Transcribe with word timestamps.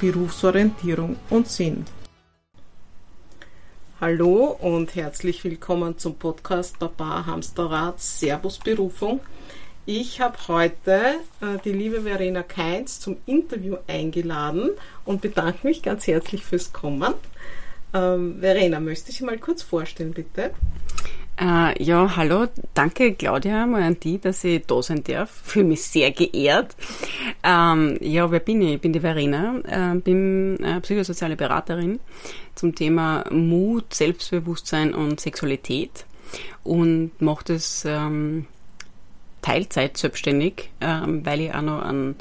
Berufsorientierung 0.00 1.16
und 1.30 1.48
Sinn. 1.48 1.84
Hallo 4.00 4.56
und 4.60 4.94
herzlich 4.94 5.44
willkommen 5.44 5.98
zum 5.98 6.16
Podcast 6.16 6.78
Baba 6.78 7.26
Hamsterrad 7.26 8.00
Servus 8.00 8.58
Berufung. 8.58 9.20
Ich 9.86 10.20
habe 10.20 10.36
heute 10.48 11.14
äh, 11.40 11.58
die 11.64 11.72
liebe 11.72 12.02
Verena 12.02 12.42
Keinz 12.42 13.00
zum 13.00 13.18
Interview 13.26 13.76
eingeladen 13.86 14.70
und 15.04 15.20
bedanke 15.20 15.66
mich 15.66 15.82
ganz 15.82 16.06
herzlich 16.06 16.44
fürs 16.44 16.72
Kommen. 16.72 17.14
Ähm, 17.92 18.38
Verena, 18.40 18.80
möchte 18.80 19.10
ich 19.10 19.20
mal 19.22 19.38
kurz 19.38 19.62
vorstellen, 19.62 20.12
bitte? 20.12 20.50
Äh, 21.36 21.82
ja, 21.82 22.14
hallo, 22.14 22.46
danke 22.74 23.14
Claudia 23.14 23.66
mal 23.66 23.82
an 23.82 23.96
die, 23.98 24.20
dass 24.20 24.44
ich 24.44 24.64
da 24.66 24.80
sein 24.82 25.02
darf. 25.02 25.30
Fühle 25.30 25.64
mich 25.64 25.82
sehr 25.82 26.12
geehrt. 26.12 26.76
Ähm, 27.42 27.98
ja, 28.00 28.30
wer 28.30 28.38
bin 28.38 28.62
ich? 28.62 28.74
Ich 28.74 28.80
bin 28.80 28.92
die 28.92 29.00
Verena, 29.00 29.56
äh, 29.66 29.98
bin 29.98 30.62
äh, 30.62 30.80
psychosoziale 30.80 31.34
Beraterin 31.34 31.98
zum 32.54 32.74
Thema 32.74 33.24
Mut, 33.32 33.92
Selbstbewusstsein 33.94 34.94
und 34.94 35.18
Sexualität 35.18 36.06
und 36.62 37.10
mache 37.20 37.44
das 37.46 37.84
ähm, 37.84 38.46
Teilzeit 39.42 39.96
selbstständig, 39.96 40.70
ähm, 40.80 41.26
weil 41.26 41.40
ich 41.40 41.52
auch 41.52 41.62
noch 41.62 41.82
einen 41.82 42.14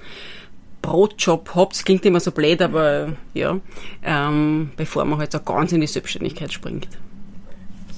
Brotjob 0.81 1.53
habe. 1.53 1.69
Das 1.69 1.85
klingt 1.85 2.03
immer 2.05 2.19
so 2.19 2.31
blöd, 2.31 2.63
aber 2.63 3.15
ja, 3.35 3.59
ähm, 4.03 4.71
bevor 4.75 5.05
man 5.05 5.19
halt 5.19 5.31
so 5.31 5.39
ganz 5.39 5.71
in 5.71 5.81
die 5.81 5.87
Selbstständigkeit 5.87 6.51
springt. 6.51 6.87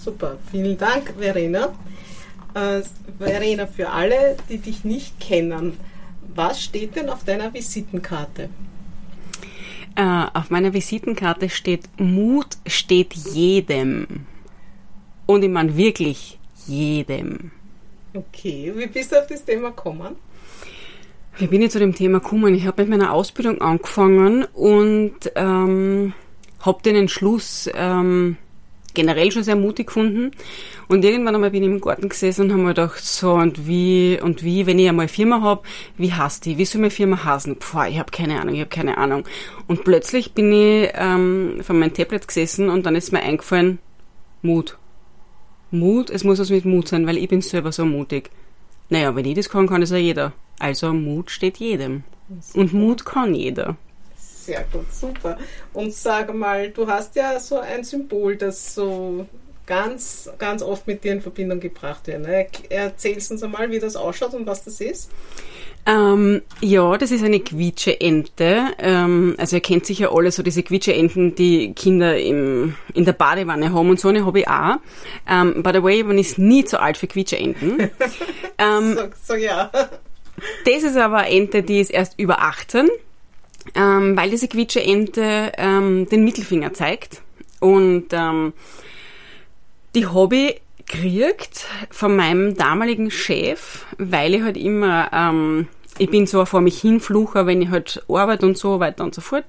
Super, 0.05 0.37
vielen 0.51 0.77
Dank, 0.77 1.15
Verena. 1.17 1.73
Äh, 2.53 2.83
Verena, 3.17 3.65
für 3.65 3.89
alle, 3.89 4.37
die 4.49 4.59
dich 4.59 4.85
nicht 4.85 5.19
kennen, 5.19 5.79
was 6.35 6.61
steht 6.61 6.95
denn 6.95 7.09
auf 7.09 7.23
deiner 7.23 7.51
Visitenkarte? 7.51 8.49
Äh, 9.95 10.25
auf 10.31 10.51
meiner 10.51 10.73
Visitenkarte 10.73 11.49
steht 11.49 11.89
Mut 11.97 12.49
steht 12.67 13.15
jedem. 13.15 14.27
Und 15.25 15.41
ich 15.41 15.49
meine 15.49 15.75
wirklich 15.75 16.37
jedem. 16.67 17.49
Okay, 18.13 18.73
wie 18.75 18.85
bist 18.85 19.11
du 19.11 19.19
auf 19.19 19.25
das 19.25 19.43
Thema 19.43 19.69
gekommen? 19.69 20.17
Wie 21.39 21.47
bin 21.47 21.63
ich 21.63 21.71
zu 21.71 21.79
dem 21.79 21.95
Thema 21.95 22.19
gekommen? 22.19 22.53
Ich 22.53 22.67
habe 22.67 22.83
mit 22.83 22.91
meiner 22.91 23.11
Ausbildung 23.11 23.59
angefangen 23.59 24.45
und 24.53 25.31
ähm, 25.33 26.13
habe 26.59 26.83
den 26.83 26.95
Entschluss 26.95 27.67
ähm, 27.73 28.37
generell 28.95 29.31
schon 29.31 29.43
sehr 29.43 29.55
mutig 29.55 29.87
gefunden. 29.87 30.31
Und 30.87 31.05
irgendwann 31.05 31.35
einmal 31.35 31.51
bin 31.51 31.63
ich 31.63 31.69
im 31.69 31.81
Garten 31.81 32.09
gesessen 32.09 32.45
und 32.45 32.51
habe 32.51 32.61
mir 32.61 32.69
gedacht, 32.69 33.03
so 33.03 33.33
und 33.33 33.67
wie, 33.67 34.19
und 34.21 34.43
wie, 34.43 34.65
wenn 34.65 34.79
ich 34.79 34.89
einmal 34.89 35.03
eine 35.03 35.13
Firma 35.13 35.41
habe, 35.41 35.61
wie 35.97 36.11
heißt 36.11 36.45
die? 36.45 36.57
Wie 36.57 36.65
soll 36.65 36.81
meine 36.81 36.91
Firma 36.91 37.23
heißen? 37.23 37.57
Pfah, 37.57 37.87
ich 37.87 37.99
habe 37.99 38.11
keine 38.11 38.41
Ahnung, 38.41 38.55
ich 38.55 38.61
habe 38.61 38.69
keine 38.69 38.97
Ahnung. 38.97 39.23
Und 39.67 39.83
plötzlich 39.83 40.33
bin 40.33 40.51
ich 40.51 40.89
ähm, 40.95 41.59
von 41.61 41.77
meinem 41.77 41.93
Tablet 41.93 42.27
gesessen 42.27 42.69
und 42.69 42.85
dann 42.85 42.95
ist 42.95 43.11
mir 43.11 43.21
eingefallen, 43.21 43.79
Mut. 44.41 44.77
Mut, 45.71 46.09
es 46.09 46.23
muss 46.23 46.39
was 46.39 46.49
mit 46.49 46.65
Mut 46.65 46.87
sein, 46.87 47.05
weil 47.05 47.17
ich 47.17 47.27
bin 47.27 47.41
selber 47.41 47.71
so 47.71 47.85
mutig. 47.85 48.31
Naja, 48.89 49.15
wenn 49.15 49.25
ich 49.25 49.35
das 49.35 49.49
kann, 49.49 49.67
kann 49.67 49.81
das 49.81 49.91
ja 49.91 49.97
jeder. 49.97 50.33
Also 50.59 50.93
Mut 50.93 51.31
steht 51.31 51.57
jedem. 51.57 52.03
Und 52.53 52.73
Mut 52.73 53.05
kann 53.05 53.35
jeder. 53.35 53.77
Sehr 54.45 54.63
gut, 54.71 54.93
super. 54.93 55.37
Und 55.73 55.91
sag 55.91 56.33
mal, 56.35 56.69
du 56.69 56.87
hast 56.87 57.15
ja 57.15 57.39
so 57.39 57.59
ein 57.59 57.83
Symbol, 57.83 58.35
das 58.35 58.75
so 58.75 59.25
ganz, 59.65 60.29
ganz 60.37 60.61
oft 60.61 60.85
mit 60.85 61.03
dir 61.03 61.13
in 61.13 61.21
Verbindung 61.21 61.59
gebracht 61.59 62.05
wird. 62.05 62.21
Ne? 62.21 62.45
Erzählst 62.69 63.31
uns 63.31 63.41
einmal, 63.41 63.71
wie 63.71 63.79
das 63.79 63.95
ausschaut 63.95 64.35
und 64.35 64.45
was 64.45 64.63
das 64.63 64.81
ist. 64.81 65.09
Ähm, 65.87 66.43
ja, 66.61 66.95
das 66.97 67.09
ist 67.09 67.23
eine 67.23 67.39
Quietsche-Ente. 67.39 68.73
Ähm, 68.77 69.33
also 69.39 69.55
ihr 69.55 69.61
kennt 69.63 69.87
sicher 69.87 70.11
alle 70.11 70.31
so 70.31 70.43
diese 70.43 70.61
Quietsche-Enten, 70.61 71.33
die 71.33 71.73
Kinder 71.73 72.19
im, 72.19 72.75
in 72.93 73.05
der 73.05 73.13
Badewanne 73.13 73.73
haben 73.73 73.89
und 73.89 73.99
so 73.99 74.09
eine 74.09 74.27
habe 74.27 74.41
ich 74.41 74.47
auch. 74.47 74.77
Ähm, 75.27 75.63
by 75.63 75.71
the 75.73 75.81
way, 75.81 76.03
man 76.03 76.19
ist 76.19 76.37
nie 76.37 76.65
zu 76.65 76.79
alt 76.79 76.97
für 76.97 77.07
Quietsche-Enten. 77.07 77.79
ähm, 78.59 78.95
so, 78.95 79.33
so, 79.33 79.35
ja. 79.35 79.71
Das 80.65 80.83
ist 80.83 80.97
aber 80.97 81.17
eine 81.17 81.35
Ente, 81.35 81.63
die 81.63 81.79
ist 81.79 81.89
erst 81.89 82.19
über 82.19 82.41
18 82.41 82.89
ähm, 83.73 84.15
weil 84.15 84.29
diese 84.29 84.47
Quietsche-Ente 84.47 85.53
ähm, 85.57 86.07
den 86.09 86.23
Mittelfinger 86.23 86.73
zeigt. 86.73 87.21
Und 87.59 88.07
ähm, 88.11 88.53
die 89.95 90.05
Hobby 90.05 90.55
kriegt 90.87 91.65
von 91.89 92.15
meinem 92.15 92.55
damaligen 92.55 93.09
Chef, 93.09 93.85
weil 93.97 94.35
ich 94.35 94.41
halt 94.43 94.57
immer, 94.57 95.09
ähm, 95.11 95.67
ich 95.97 96.09
bin 96.09 96.27
so 96.27 96.45
vor 96.45 96.61
mich 96.61 96.79
hinflucher, 96.79 97.47
wenn 97.47 97.61
ich 97.61 97.69
halt 97.69 98.03
arbeite 98.07 98.45
und 98.45 98.57
so 98.57 98.79
weiter 98.79 99.03
und 99.03 99.15
so 99.15 99.21
fort. 99.21 99.45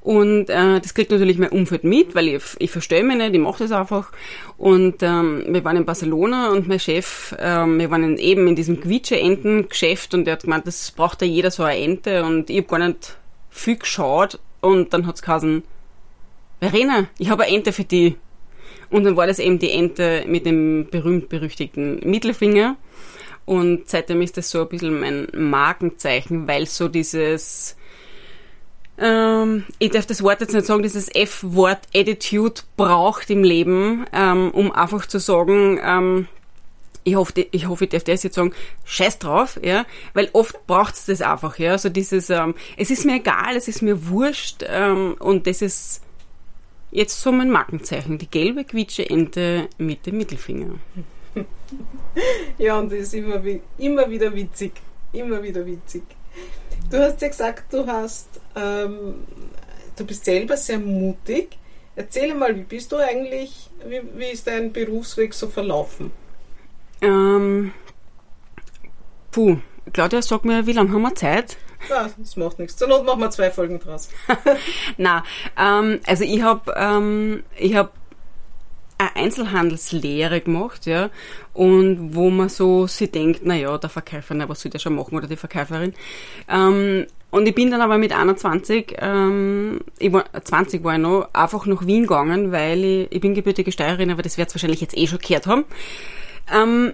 Und 0.00 0.48
äh, 0.48 0.80
das 0.80 0.94
kriegt 0.94 1.10
natürlich 1.10 1.38
mein 1.38 1.50
Umfeld 1.50 1.84
mit, 1.84 2.14
weil 2.14 2.28
ich, 2.28 2.42
ich 2.58 2.70
verstehe 2.70 3.02
mich 3.02 3.18
nicht, 3.18 3.34
ich 3.34 3.40
mache 3.40 3.64
das 3.64 3.72
einfach. 3.72 4.12
Und 4.56 5.02
ähm, 5.02 5.44
wir 5.48 5.64
waren 5.64 5.76
in 5.76 5.84
Barcelona 5.84 6.50
und 6.50 6.68
mein 6.68 6.80
Chef, 6.80 7.34
ähm, 7.38 7.78
wir 7.78 7.90
waren 7.90 8.16
eben 8.16 8.46
in 8.46 8.56
diesem 8.56 8.80
Quietsche-Enten-Geschäft 8.80 10.14
und 10.14 10.24
der 10.24 10.34
hat 10.34 10.44
gemeint, 10.44 10.66
das 10.66 10.92
braucht 10.92 11.20
ja 11.20 11.28
jeder 11.28 11.50
so 11.50 11.64
eine 11.64 11.78
Ente 11.78 12.24
und 12.24 12.48
ich 12.48 12.58
habe 12.58 12.68
gar 12.68 12.88
nicht 12.88 13.16
viel 13.50 13.76
geschaut 13.76 14.38
und 14.60 14.92
dann 14.92 15.06
hat's 15.06 15.22
geheißen, 15.22 15.62
Verena, 16.60 17.08
ich 17.18 17.30
habe 17.30 17.44
eine 17.44 17.56
Ente 17.56 17.72
für 17.72 17.84
die. 17.84 18.16
Und 18.90 19.04
dann 19.04 19.16
war 19.16 19.26
das 19.26 19.38
eben 19.38 19.58
die 19.58 19.70
Ente 19.70 20.24
mit 20.26 20.46
dem 20.46 20.88
berühmt-berüchtigten 20.90 22.00
Mittelfinger. 22.00 22.76
Und 23.46 23.88
seitdem 23.88 24.20
ist 24.20 24.36
das 24.36 24.50
so 24.50 24.62
ein 24.62 24.68
bisschen 24.68 25.00
mein 25.00 25.28
Markenzeichen, 25.32 26.46
weil 26.46 26.66
so 26.66 26.88
dieses, 26.88 27.76
ähm, 28.98 29.64
ich 29.78 29.90
darf 29.90 30.06
das 30.06 30.22
Wort 30.22 30.40
jetzt 30.40 30.52
nicht 30.52 30.66
sagen, 30.66 30.82
dieses 30.82 31.08
F-Wort 31.14 31.80
Attitude 31.94 32.60
braucht 32.76 33.30
im 33.30 33.42
Leben, 33.42 34.04
ähm, 34.12 34.50
um 34.50 34.70
einfach 34.72 35.06
zu 35.06 35.18
sagen, 35.18 35.80
ähm, 35.82 36.28
ich 37.04 37.16
hoffe, 37.16 37.46
ich 37.50 37.68
hoffe, 37.68 37.84
ich 37.84 37.90
darf 37.90 38.04
das 38.04 38.22
jetzt 38.22 38.34
sagen, 38.34 38.52
scheiß 38.84 39.18
drauf, 39.18 39.58
ja, 39.62 39.86
weil 40.14 40.28
oft 40.32 40.66
braucht's 40.66 41.06
das 41.06 41.22
einfach, 41.22 41.58
ja, 41.58 41.78
so 41.78 41.88
dieses, 41.88 42.30
ähm, 42.30 42.54
es 42.76 42.90
ist 42.90 43.04
mir 43.04 43.16
egal, 43.16 43.56
es 43.56 43.68
ist 43.68 43.82
mir 43.82 44.08
wurscht, 44.08 44.64
ähm, 44.66 45.16
und 45.18 45.46
das 45.46 45.62
ist 45.62 46.02
jetzt 46.90 47.20
so 47.20 47.32
mein 47.32 47.50
Markenzeichen, 47.50 48.18
die 48.18 48.30
gelbe 48.30 48.64
Quietsche-Ente 48.64 49.68
mit 49.78 50.06
dem 50.06 50.18
Mittelfinger. 50.18 50.74
ja, 52.58 52.78
und 52.78 52.92
das 52.92 52.98
ist 53.00 53.14
immer, 53.14 53.40
immer 53.78 54.10
wieder 54.10 54.34
witzig, 54.34 54.72
immer 55.12 55.42
wieder 55.42 55.64
witzig. 55.64 56.02
Du 56.90 56.98
hast 56.98 57.22
ja 57.22 57.28
gesagt, 57.28 57.72
du 57.72 57.86
hast, 57.86 58.40
ähm, 58.56 59.26
du 59.96 60.04
bist 60.04 60.24
selber 60.24 60.56
sehr 60.56 60.78
mutig. 60.78 61.56
Erzähl 61.94 62.34
mal, 62.34 62.56
wie 62.56 62.62
bist 62.62 62.90
du 62.92 62.96
eigentlich, 62.96 63.70
wie, 63.86 64.00
wie 64.16 64.26
ist 64.32 64.46
dein 64.46 64.72
Berufsweg 64.72 65.34
so 65.34 65.48
verlaufen? 65.48 66.10
Ähm, 67.02 67.72
puh, 69.30 69.58
Claudia, 69.92 70.22
sag 70.22 70.44
mir, 70.44 70.66
wie 70.66 70.72
lange 70.72 70.92
haben 70.92 71.02
wir 71.02 71.14
Zeit? 71.14 71.56
Ja, 71.88 72.10
das 72.16 72.36
macht 72.36 72.58
nichts. 72.58 72.76
Zur 72.76 72.88
Not 72.88 73.06
machen 73.06 73.20
wir 73.20 73.30
zwei 73.30 73.50
Folgen 73.50 73.78
draus. 73.78 74.10
Na, 74.98 75.24
ähm, 75.58 76.00
also 76.06 76.24
ich 76.24 76.42
habe 76.42 76.74
ähm, 76.76 77.42
ich 77.56 77.74
hab 77.74 77.92
eine 78.98 79.16
Einzelhandelslehre 79.16 80.42
gemacht, 80.42 80.84
ja, 80.84 81.08
und 81.54 82.14
wo 82.14 82.28
man 82.28 82.50
so 82.50 82.86
sich 82.86 83.10
denkt, 83.10 83.40
na 83.44 83.54
ja, 83.54 83.78
der 83.78 83.88
Verkäufer, 83.88 84.34
na, 84.34 84.46
was 84.48 84.60
soll 84.60 84.70
der 84.70 84.78
schon 84.78 84.94
machen, 84.94 85.16
oder 85.16 85.26
die 85.26 85.36
Verkäuferin. 85.36 85.94
Ähm, 86.48 87.06
und 87.30 87.48
ich 87.48 87.54
bin 87.54 87.70
dann 87.70 87.80
aber 87.80 87.96
mit 87.96 88.12
21, 88.12 88.96
ähm, 88.98 89.80
ich 89.98 90.12
war, 90.12 90.24
20 90.44 90.84
war 90.84 90.94
ich 90.94 91.00
noch, 91.00 91.28
einfach 91.32 91.64
nach 91.64 91.86
Wien 91.86 92.02
gegangen, 92.02 92.52
weil 92.52 92.84
ich, 92.84 93.12
ich 93.12 93.20
bin 93.20 93.34
gebürtige 93.34 93.72
Steuerin, 93.72 94.10
aber 94.10 94.20
das 94.20 94.36
wird 94.36 94.54
wahrscheinlich 94.54 94.82
jetzt 94.82 94.96
eh 94.96 95.06
schon 95.06 95.18
gehört 95.18 95.46
haben. 95.46 95.64
Ähm, 96.52 96.92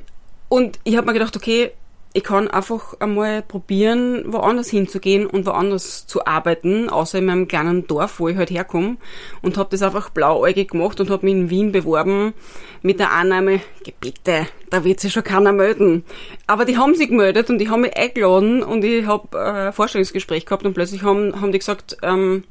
und 0.48 0.78
ich 0.84 0.96
habe 0.96 1.06
mir 1.06 1.12
gedacht, 1.12 1.36
okay, 1.36 1.72
ich 2.16 2.24
kann 2.24 2.48
einfach 2.48 2.94
einmal 2.98 3.42
probieren, 3.42 4.24
woanders 4.32 4.70
hinzugehen 4.70 5.26
und 5.26 5.44
woanders 5.44 6.06
zu 6.06 6.24
arbeiten, 6.24 6.88
außer 6.88 7.18
in 7.18 7.26
meinem 7.26 7.46
kleinen 7.46 7.86
Dorf, 7.86 8.20
wo 8.20 8.28
ich 8.28 8.38
halt 8.38 8.50
herkomme. 8.50 8.96
Und 9.42 9.58
habe 9.58 9.68
das 9.70 9.82
einfach 9.82 10.08
blauäugig 10.08 10.70
gemacht 10.70 10.98
und 10.98 11.10
habe 11.10 11.26
mich 11.26 11.34
in 11.34 11.50
Wien 11.50 11.72
beworben 11.72 12.32
mit 12.80 13.00
der 13.00 13.12
Annahme, 13.12 13.60
bitte, 14.00 14.46
da 14.70 14.82
wird 14.82 15.00
sich 15.00 15.12
schon 15.12 15.24
keiner 15.24 15.52
melden. 15.52 16.06
Aber 16.46 16.64
die 16.64 16.78
haben 16.78 16.94
sich 16.94 17.08
gemeldet 17.08 17.50
und 17.50 17.58
die 17.58 17.68
haben 17.68 17.82
mich 17.82 17.94
eingeladen 17.94 18.62
und 18.62 18.82
ich 18.82 19.04
habe 19.04 19.36
äh, 19.36 19.66
ein 19.66 19.72
Vorstellungsgespräch 19.74 20.46
gehabt 20.46 20.64
und 20.64 20.72
plötzlich 20.72 21.02
haben, 21.02 21.38
haben 21.38 21.52
die 21.52 21.58
gesagt, 21.58 21.98
ähm, 22.00 22.44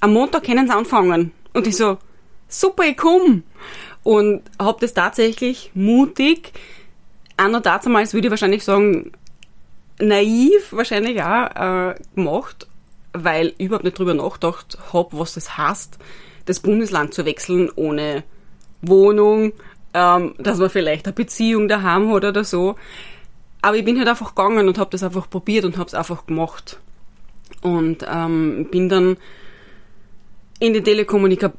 am 0.00 0.12
Montag 0.14 0.42
können 0.42 0.66
sie 0.66 0.74
anfangen. 0.74 1.30
Und 1.52 1.68
ich 1.68 1.76
so, 1.76 1.98
super, 2.48 2.82
ich 2.82 2.96
komm. 2.96 3.44
Und 4.06 4.42
habe 4.56 4.78
das 4.80 4.94
tatsächlich 4.94 5.72
mutig, 5.74 6.52
auch 7.36 7.48
noch 7.48 7.60
damals 7.60 8.14
würde 8.14 8.28
ich 8.28 8.30
wahrscheinlich 8.30 8.62
sagen, 8.62 9.10
naiv 9.98 10.72
wahrscheinlich 10.72 11.20
auch 11.20 11.90
äh, 11.90 11.94
gemacht, 12.14 12.68
weil 13.14 13.52
ich 13.58 13.66
überhaupt 13.66 13.82
nicht 13.82 13.98
drüber 13.98 14.14
nachgedacht 14.14 14.78
habe, 14.92 15.18
was 15.18 15.34
das 15.34 15.58
heißt, 15.58 15.98
das 16.44 16.60
Bundesland 16.60 17.14
zu 17.14 17.24
wechseln 17.24 17.68
ohne 17.74 18.22
Wohnung, 18.80 19.52
ähm, 19.92 20.36
dass 20.38 20.58
man 20.58 20.70
vielleicht 20.70 21.06
eine 21.06 21.12
Beziehung 21.12 21.66
daheim 21.66 22.08
hat 22.14 22.24
oder 22.26 22.44
so. 22.44 22.76
Aber 23.60 23.76
ich 23.76 23.84
bin 23.84 23.98
halt 23.98 24.06
einfach 24.06 24.36
gegangen 24.36 24.68
und 24.68 24.78
habe 24.78 24.90
das 24.90 25.02
einfach 25.02 25.28
probiert 25.28 25.64
und 25.64 25.78
habe 25.78 25.88
es 25.88 25.94
einfach 25.94 26.26
gemacht. 26.26 26.78
Und 27.60 28.06
ähm, 28.08 28.68
bin 28.70 28.88
dann 28.88 29.16
in 30.60 30.74
die 30.74 30.82
Telekommunika 30.84 31.52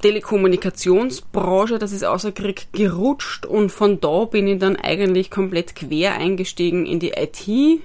Telekommunikationsbranche, 0.00 1.78
das 1.78 1.92
ist 1.92 2.04
außer 2.04 2.32
Krieg 2.32 2.68
gerutscht 2.72 3.46
und 3.46 3.70
von 3.72 4.00
da 4.00 4.24
bin 4.24 4.46
ich 4.46 4.58
dann 4.58 4.76
eigentlich 4.76 5.30
komplett 5.30 5.74
quer 5.74 6.14
eingestiegen 6.14 6.86
in 6.86 7.00
die 7.00 7.10
IT, 7.10 7.80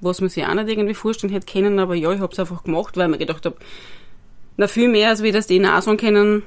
was 0.00 0.20
man 0.20 0.30
sich 0.30 0.46
auch 0.46 0.54
nicht 0.54 0.68
irgendwie 0.68 0.94
vorstellen 0.94 1.32
hätte 1.32 1.52
können, 1.52 1.78
aber 1.78 1.94
ja, 1.94 2.12
ich 2.12 2.20
habe 2.20 2.32
es 2.32 2.38
einfach 2.38 2.62
gemacht, 2.62 2.96
weil 2.96 3.06
ich 3.06 3.10
mir 3.10 3.18
gedacht 3.18 3.44
habe, 3.44 3.56
na 4.56 4.68
viel 4.68 4.88
mehr 4.88 5.10
als 5.10 5.22
wie 5.22 5.32
das 5.32 5.46
die 5.46 5.58
NASA 5.58 5.94
kennen, 5.96 6.42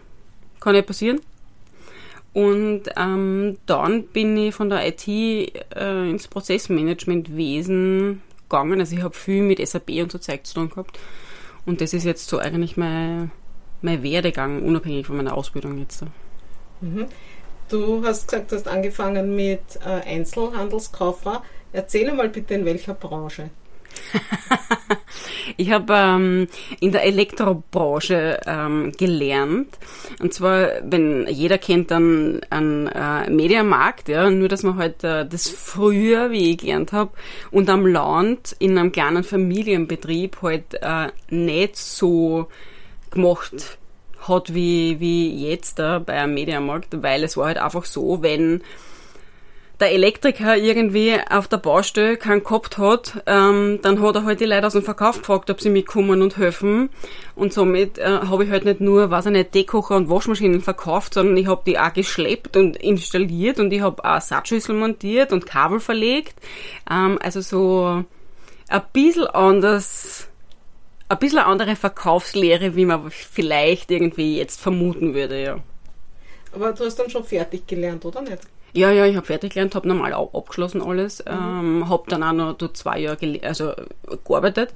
kann 0.60 0.76
nicht 0.76 0.88
passieren. 0.88 1.20
Und 2.34 2.84
ähm, 2.96 3.58
dann 3.66 4.04
bin 4.04 4.38
ich 4.38 4.56
von 4.56 4.70
der 4.70 4.88
IT 4.88 5.06
äh, 5.08 6.10
ins 6.10 6.30
Prozessmanagementwesen 6.30 8.22
gegangen. 8.44 8.80
Also 8.80 8.96
ich 8.96 9.04
habe 9.04 9.16
viel 9.16 9.42
mit 9.42 9.66
SAP 9.66 9.90
und 10.02 10.12
so 10.12 10.18
Zeug 10.18 10.46
zu 10.46 10.54
tun 10.56 10.70
gehabt. 10.70 10.98
Und 11.66 11.82
das 11.82 11.94
ist 11.94 12.06
jetzt 12.06 12.30
so 12.30 12.38
eigentlich 12.38 12.78
mein, 12.78 13.32
mein 13.82 14.04
Werdegang, 14.04 14.62
unabhängig 14.62 15.08
von 15.08 15.18
meiner 15.18 15.36
Ausbildung 15.36 15.78
jetzt. 15.80 16.04
Mhm. 16.82 17.06
Du 17.70 18.04
hast 18.04 18.28
gesagt, 18.28 18.52
du 18.52 18.58
hast 18.58 18.68
angefangen 18.68 19.36
mit 19.36 19.62
äh, 19.86 20.08
Einzelhandelskauffrau. 20.08 21.42
Erzähle 21.72 22.14
mal 22.14 22.28
bitte, 22.28 22.54
in 22.54 22.66
welcher 22.66 22.94
Branche? 22.94 23.50
ich 25.58 25.72
habe 25.72 25.94
ähm, 25.94 26.48
in 26.80 26.92
der 26.92 27.04
Elektrobranche 27.04 28.42
ähm, 28.46 28.92
gelernt. 28.98 29.78
Und 30.20 30.34
zwar, 30.34 30.70
wenn 30.84 31.28
jeder 31.28 31.58
kennt 31.58 31.92
dann 31.92 32.42
einen 32.50 32.88
äh, 32.88 33.30
Mediamarkt, 33.30 34.10
ja, 34.10 34.30
nur 34.30 34.50
dass 34.50 34.64
man 34.64 34.78
halt 34.78 35.04
äh, 35.04 35.26
das 35.26 35.50
früher, 35.50 36.32
wie 36.32 36.52
ich 36.52 36.58
gelernt 36.58 36.92
habe, 36.92 37.12
und 37.52 37.70
am 37.70 37.86
Land 37.86 38.56
in 38.60 38.78
einem 38.78 38.92
kleinen 38.92 39.24
Familienbetrieb 39.24 40.42
halt 40.42 40.76
äh, 40.82 41.08
nicht 41.30 41.78
so 41.78 42.48
gemacht 43.12 43.78
hat 44.28 44.54
wie, 44.54 45.00
wie 45.00 45.50
jetzt 45.50 45.80
da 45.80 46.00
bei 46.00 46.14
einem 46.14 46.34
Mediamarkt, 46.34 47.02
weil 47.02 47.24
es 47.24 47.38
war 47.38 47.48
halt 47.48 47.58
einfach 47.58 47.86
so, 47.86 48.22
wenn 48.22 48.62
der 49.82 49.92
Elektriker 49.92 50.56
irgendwie 50.56 51.16
auf 51.30 51.48
der 51.48 51.58
Baustelle 51.58 52.16
keinen 52.16 52.44
gehabt 52.44 52.78
hat, 52.78 53.24
ähm, 53.26 53.80
dann 53.82 54.00
hat 54.02 54.16
er 54.16 54.24
halt 54.24 54.40
die 54.40 54.46
Leute 54.46 54.68
aus 54.68 54.74
dem 54.74 54.84
Verkauf 54.84 55.18
gefragt, 55.18 55.50
ob 55.50 55.60
sie 55.60 55.72
mitkommen 55.72 56.22
und 56.22 56.38
helfen. 56.38 56.90
Und 57.36 57.52
somit 57.52 57.98
äh, 57.98 58.20
habe 58.30 58.46
ich 58.46 58.52
halt 58.52 58.64
nicht 58.64 58.80
nur, 58.80 59.10
weiß 59.10 59.26
ich 59.26 59.32
nicht, 59.32 59.74
und 59.74 60.10
Waschmaschinen 60.10 60.62
verkauft, 60.62 61.16
sondern 61.16 61.36
ich 61.36 61.48
habe 61.48 61.64
die 61.66 61.80
auch 61.80 61.92
geschleppt 61.92 62.56
und 62.58 62.78
installiert 62.78 63.60
und 63.60 63.74
ich 63.74 63.82
habe 63.82 64.06
auch 64.06 64.22
Satzschüssel 64.22 64.76
montiert 64.76 65.34
und 65.34 65.48
Kabel 65.48 65.80
verlegt. 65.80 66.36
Ähm, 66.90 67.18
also 67.20 67.42
so 67.42 68.06
ein 68.70 68.82
bisschen 68.94 69.28
anders, 69.28 70.28
ein 71.12 71.20
bisschen 71.20 71.40
andere 71.40 71.76
Verkaufslehre, 71.76 72.76
wie 72.76 72.86
man 72.86 73.12
vielleicht 73.12 73.92
irgendwie 73.92 74.38
jetzt 74.38 74.62
vermuten 74.62 75.14
würde, 75.14 75.42
ja. 75.42 75.60
Aber 76.54 76.74
du 76.74 76.86
hast 76.86 76.98
dann 76.98 77.10
schon 77.10 77.24
fertig 77.24 77.68
gelernt, 77.68 78.04
oder 78.06 78.22
nicht? 78.22 78.40
Ja, 78.74 78.90
ja, 78.92 79.06
ich 79.06 79.18
habe 79.18 79.26
fertig 79.26 79.54
gelernt, 79.54 79.76
habe 79.76 79.88
normal 79.88 80.14
auch 80.14 80.34
abgeschlossen 80.34 80.82
alles, 80.82 81.24
mhm. 81.26 81.32
ähm, 81.32 81.90
habe 81.90 82.04
dann 82.08 82.24
auch 82.24 82.32
noch 82.58 82.74
zwei 82.74 83.00
Jahre 83.00 83.40
also, 83.44 83.74
gearbeitet. 84.26 84.74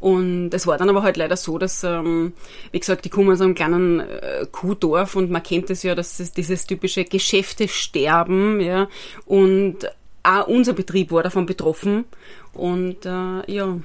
Und 0.00 0.54
es 0.54 0.66
war 0.66 0.78
dann 0.78 0.88
aber 0.88 1.02
halt 1.02 1.16
leider 1.16 1.36
so, 1.36 1.58
dass, 1.58 1.84
ähm, 1.84 2.32
wie 2.72 2.78
gesagt, 2.78 3.04
ich 3.04 3.12
komme 3.12 3.32
aus 3.32 3.40
einem 3.40 3.54
kleinen 3.54 4.00
äh, 4.00 4.46
Kuhdorf 4.50 5.16
und 5.16 5.30
man 5.30 5.42
kennt 5.42 5.68
es 5.70 5.82
ja, 5.82 5.94
dass 5.94 6.20
es 6.20 6.32
dieses 6.32 6.66
typische 6.66 7.04
Geschäfte 7.04 7.68
sterben, 7.68 8.60
ja. 8.60 8.88
Und 9.26 9.90
auch 10.22 10.46
unser 10.46 10.72
Betrieb 10.72 11.12
war 11.12 11.22
davon 11.22 11.46
betroffen. 11.46 12.06
Und 12.54 13.04
äh, 13.04 13.52
ja, 13.52 13.76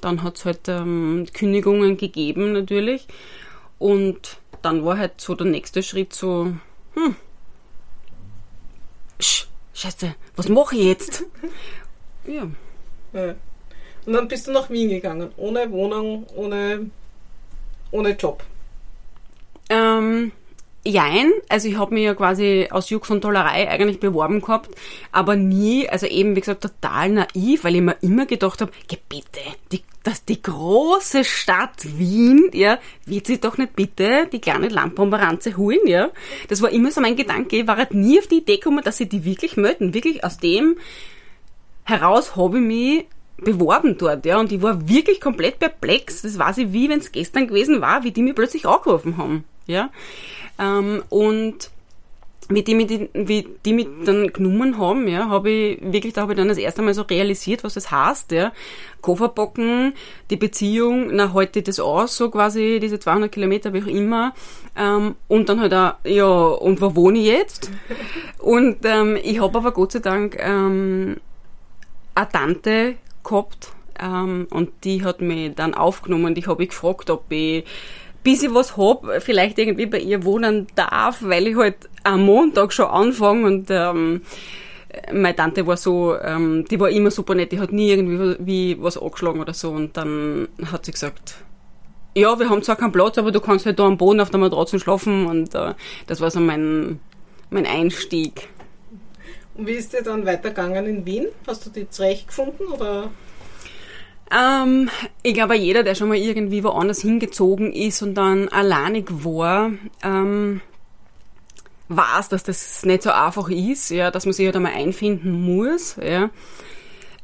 dann 0.00 0.22
hat's 0.22 0.44
halt 0.44 0.68
ähm, 0.68 1.26
Kündigungen 1.32 1.96
gegeben 1.96 2.52
natürlich. 2.52 3.06
Und 3.78 4.38
dann 4.62 4.84
war 4.84 4.98
halt 4.98 5.20
so 5.20 5.34
der 5.34 5.46
nächste 5.46 5.82
Schritt 5.82 6.12
so, 6.12 6.52
hm, 6.94 7.16
Scheiße, 9.78 10.16
was 10.34 10.48
mache 10.48 10.74
ich 10.74 10.84
jetzt? 10.86 11.24
ja. 12.26 12.48
ja. 13.12 13.34
Und 14.06 14.12
dann 14.12 14.26
bist 14.26 14.48
du 14.48 14.50
nach 14.50 14.68
Wien 14.70 14.88
gegangen, 14.88 15.30
ohne 15.36 15.70
Wohnung, 15.70 16.26
ohne, 16.34 16.90
ohne 17.92 18.10
Job. 18.10 18.42
Ähm, 19.70 20.32
Jein, 20.84 21.32
also 21.48 21.68
ich 21.68 21.76
habe 21.76 21.92
mich 21.92 22.04
ja 22.04 22.14
quasi 22.14 22.68
aus 22.70 22.88
Jux 22.88 23.10
und 23.10 23.20
Tollerei 23.20 23.68
eigentlich 23.68 24.00
beworben 24.00 24.40
gehabt, 24.40 24.70
aber 25.12 25.36
nie, 25.36 25.88
also 25.88 26.06
eben 26.06 26.34
wie 26.36 26.40
gesagt 26.40 26.62
total 26.62 27.10
naiv, 27.10 27.64
weil 27.64 27.76
ich 27.76 27.82
mir 27.82 27.96
immer 28.00 28.26
gedacht 28.26 28.60
habe, 28.60 28.72
bitte, 29.08 29.40
die, 29.72 29.82
dass 30.04 30.24
die 30.24 30.40
große 30.40 31.24
Stadt 31.24 31.98
Wien, 31.98 32.50
ja, 32.54 32.78
wird 33.04 33.26
sie 33.26 33.38
doch 33.38 33.58
nicht 33.58 33.74
bitte 33.76 34.28
die 34.32 34.40
kleine 34.40 34.68
Lampenbaranze 34.68 35.56
holen, 35.56 35.80
ja. 35.84 36.10
Das 36.48 36.62
war 36.62 36.70
immer 36.70 36.90
so 36.90 37.00
mein 37.00 37.16
Gedanke, 37.16 37.56
ich 37.58 37.66
war 37.66 37.76
halt 37.76 37.92
nie 37.92 38.18
auf 38.18 38.28
die 38.28 38.38
Idee 38.38 38.56
gekommen, 38.56 38.82
dass 38.82 38.96
sie 38.96 39.08
die 39.08 39.24
wirklich 39.24 39.56
melden. 39.56 39.92
Wirklich 39.92 40.24
aus 40.24 40.38
dem 40.38 40.78
heraus 41.84 42.36
habe 42.36 42.58
ich 42.58 42.64
mich 42.64 43.06
beworben 43.36 43.98
dort, 43.98 44.24
ja, 44.26 44.38
und 44.38 44.52
ich 44.52 44.62
war 44.62 44.88
wirklich 44.88 45.20
komplett 45.20 45.58
perplex. 45.58 46.22
Das 46.22 46.38
war 46.38 46.54
sie 46.54 46.72
wie 46.72 46.88
wenn 46.88 47.00
es 47.00 47.12
gestern 47.12 47.48
gewesen 47.48 47.80
war, 47.80 48.04
wie 48.04 48.12
die 48.12 48.22
mir 48.22 48.34
plötzlich 48.34 48.66
angerufen 48.66 49.16
haben, 49.16 49.44
ja. 49.66 49.90
Ähm, 50.58 51.02
und 51.08 51.70
wie 52.50 52.62
die, 52.62 52.74
mit, 52.74 53.10
wie 53.12 53.46
die 53.64 53.72
mich 53.74 53.88
dann 54.04 54.28
genommen 54.28 54.78
haben, 54.78 55.06
ja, 55.06 55.28
habe 55.28 55.50
ich 55.50 55.82
wirklich, 55.82 56.14
da 56.14 56.22
habe 56.22 56.32
ich 56.32 56.38
dann 56.38 56.48
das 56.48 56.56
erste 56.56 56.80
Mal 56.80 56.94
so 56.94 57.02
realisiert, 57.02 57.62
was 57.62 57.74
das 57.74 57.90
heißt, 57.90 58.32
ja. 58.32 58.52
Kofferbocken, 59.02 59.92
die 60.30 60.36
Beziehung, 60.36 61.10
na, 61.12 61.34
heute 61.34 61.60
das 61.60 61.78
aus, 61.78 62.16
so 62.16 62.30
quasi, 62.30 62.78
diese 62.80 62.98
200 62.98 63.30
Kilometer, 63.30 63.74
wie 63.74 63.82
auch 63.82 63.86
immer. 63.86 64.34
Ähm, 64.76 65.16
und 65.28 65.48
dann 65.50 65.60
halt 65.60 65.74
auch, 65.74 65.94
ja, 66.04 66.26
und 66.26 66.80
wo 66.80 66.96
wohne 66.96 67.18
ich 67.18 67.26
jetzt? 67.26 67.70
Und 68.38 68.78
ähm, 68.84 69.18
ich 69.22 69.40
habe 69.40 69.58
aber 69.58 69.72
Gott 69.72 69.92
sei 69.92 69.98
Dank 69.98 70.36
ähm, 70.38 71.16
eine 72.14 72.28
Tante 72.28 72.94
gehabt, 73.24 73.72
ähm, 74.00 74.46
und 74.50 74.70
die 74.84 75.04
hat 75.04 75.20
mich 75.20 75.54
dann 75.54 75.74
aufgenommen 75.74 76.26
und 76.26 76.38
ich 76.38 76.46
habe 76.46 76.66
gefragt, 76.66 77.10
ob 77.10 77.24
ich 77.30 77.64
bis 78.28 78.42
ich 78.42 78.52
was 78.52 78.76
hab, 78.76 79.06
vielleicht 79.22 79.58
irgendwie 79.58 79.86
bei 79.86 80.00
ihr 80.00 80.22
wohnen 80.22 80.66
darf, 80.74 81.22
weil 81.22 81.46
ich 81.46 81.56
halt 81.56 81.88
am 82.04 82.26
Montag 82.26 82.74
schon 82.74 82.84
anfange 82.84 83.46
und 83.46 83.68
ähm, 83.70 84.20
meine 85.10 85.34
Tante 85.34 85.66
war 85.66 85.78
so, 85.78 86.14
ähm, 86.20 86.66
die 86.70 86.78
war 86.78 86.90
immer 86.90 87.10
super 87.10 87.34
nett, 87.34 87.52
die 87.52 87.58
hat 87.58 87.72
nie 87.72 87.88
irgendwie 87.88 88.36
wie 88.40 88.82
was 88.82 88.98
angeschlagen 88.98 89.40
oder 89.40 89.54
so 89.54 89.70
und 89.70 89.96
dann 89.96 90.46
hat 90.70 90.84
sie 90.84 90.92
gesagt, 90.92 91.36
ja, 92.14 92.38
wir 92.38 92.50
haben 92.50 92.62
zwar 92.62 92.76
keinen 92.76 92.92
Platz, 92.92 93.16
aber 93.16 93.32
du 93.32 93.40
kannst 93.40 93.64
halt 93.64 93.78
da 93.78 93.86
am 93.86 93.96
Boden 93.96 94.20
auf 94.20 94.28
der 94.28 94.40
Matratze 94.40 94.78
schlafen 94.78 95.24
und 95.24 95.54
äh, 95.54 95.72
das 96.06 96.20
war 96.20 96.30
so 96.30 96.38
mein, 96.38 97.00
mein 97.48 97.64
Einstieg. 97.64 98.50
Und 99.54 99.68
wie 99.68 99.72
ist 99.72 99.94
dir 99.94 100.02
dann 100.02 100.26
weitergegangen 100.26 100.84
in 100.84 101.06
Wien? 101.06 101.28
Hast 101.46 101.64
du 101.64 101.70
die 101.70 101.88
zurechtgefunden 101.88 102.66
oder? 102.66 103.10
Ähm, 104.30 104.90
ich 105.22 105.34
glaube, 105.34 105.56
jeder, 105.56 105.82
der 105.82 105.94
schon 105.94 106.08
mal 106.08 106.16
irgendwie 106.16 106.62
woanders 106.62 107.00
hingezogen 107.00 107.72
ist 107.72 108.02
und 108.02 108.14
dann 108.14 108.48
alleinig 108.48 109.06
war, 109.24 109.70
ähm, 110.02 110.60
weiß, 111.88 112.28
dass 112.28 112.42
das 112.42 112.84
nicht 112.84 113.02
so 113.02 113.10
einfach 113.10 113.48
ist, 113.48 113.90
ja, 113.90 114.10
dass 114.10 114.26
man 114.26 114.34
sich 114.34 114.44
halt 114.44 114.56
einmal 114.56 114.74
einfinden 114.74 115.32
muss, 115.32 115.96
ja. 115.96 116.30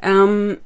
Ähm, 0.00 0.56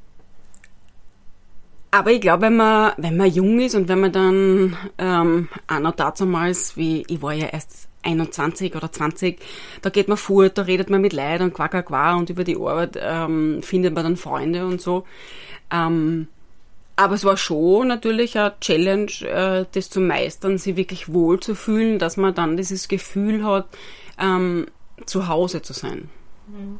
aber 1.91 2.11
ich 2.11 2.21
glaube, 2.21 2.43
wenn 2.43 2.55
man, 2.55 2.93
wenn 2.97 3.17
man 3.17 3.31
jung 3.31 3.59
ist 3.59 3.75
und 3.75 3.87
wenn 3.87 3.99
man 3.99 4.11
dann 4.11 4.77
ähm, 4.97 5.49
auch 5.67 5.79
noch 5.79 5.95
damals, 5.95 6.77
wie 6.77 7.03
ich 7.07 7.21
war 7.21 7.33
ja 7.33 7.47
erst 7.47 7.88
21 8.03 8.75
oder 8.75 8.91
20, 8.91 9.39
da 9.81 9.89
geht 9.89 10.07
man 10.07 10.17
fort, 10.17 10.57
da 10.57 10.63
redet 10.63 10.89
man 10.89 11.01
mit 11.01 11.13
Leuten 11.13 11.43
und 11.43 11.53
quack, 11.53 11.85
quack, 11.85 12.17
und 12.17 12.29
über 12.29 12.43
die 12.43 12.55
Arbeit 12.55 12.97
ähm, 12.99 13.61
findet 13.61 13.93
man 13.93 14.03
dann 14.03 14.17
Freunde 14.17 14.65
und 14.65 14.81
so. 14.81 15.05
Ähm, 15.71 16.27
aber 16.95 17.15
es 17.15 17.23
war 17.23 17.37
schon 17.37 17.87
natürlich 17.87 18.37
eine 18.37 18.53
Challenge, 18.59 19.11
äh, 19.21 19.65
das 19.71 19.89
zu 19.89 20.01
meistern, 20.01 20.57
sich 20.57 20.75
wirklich 20.75 21.13
wohl 21.13 21.39
zu 21.39 21.55
fühlen, 21.55 21.97
dass 21.97 22.17
man 22.17 22.33
dann 22.33 22.57
dieses 22.57 22.87
Gefühl 22.87 23.45
hat, 23.45 23.67
ähm, 24.19 24.67
zu 25.05 25.27
Hause 25.27 25.61
zu 25.61 25.73
sein. 25.73 26.09
Mhm. 26.47 26.79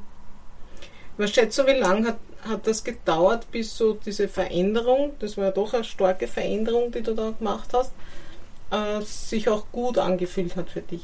Was 1.17 1.31
schätzt 1.31 1.57
du, 1.57 1.65
wie 1.67 1.79
lange 1.79 2.07
hat, 2.07 2.19
hat 2.47 2.67
das 2.67 2.83
gedauert, 2.83 3.51
bis 3.51 3.77
so 3.77 3.93
diese 3.93 4.27
Veränderung, 4.27 5.11
das 5.19 5.37
war 5.37 5.45
ja 5.45 5.51
doch 5.51 5.73
eine 5.73 5.83
starke 5.83 6.27
Veränderung, 6.27 6.91
die 6.91 7.01
du 7.01 7.13
da 7.13 7.31
gemacht 7.31 7.69
hast, 7.73 7.93
äh, 8.71 9.01
sich 9.01 9.49
auch 9.49 9.65
gut 9.71 9.97
angefühlt 9.97 10.55
hat 10.55 10.69
für 10.69 10.81
dich? 10.81 11.03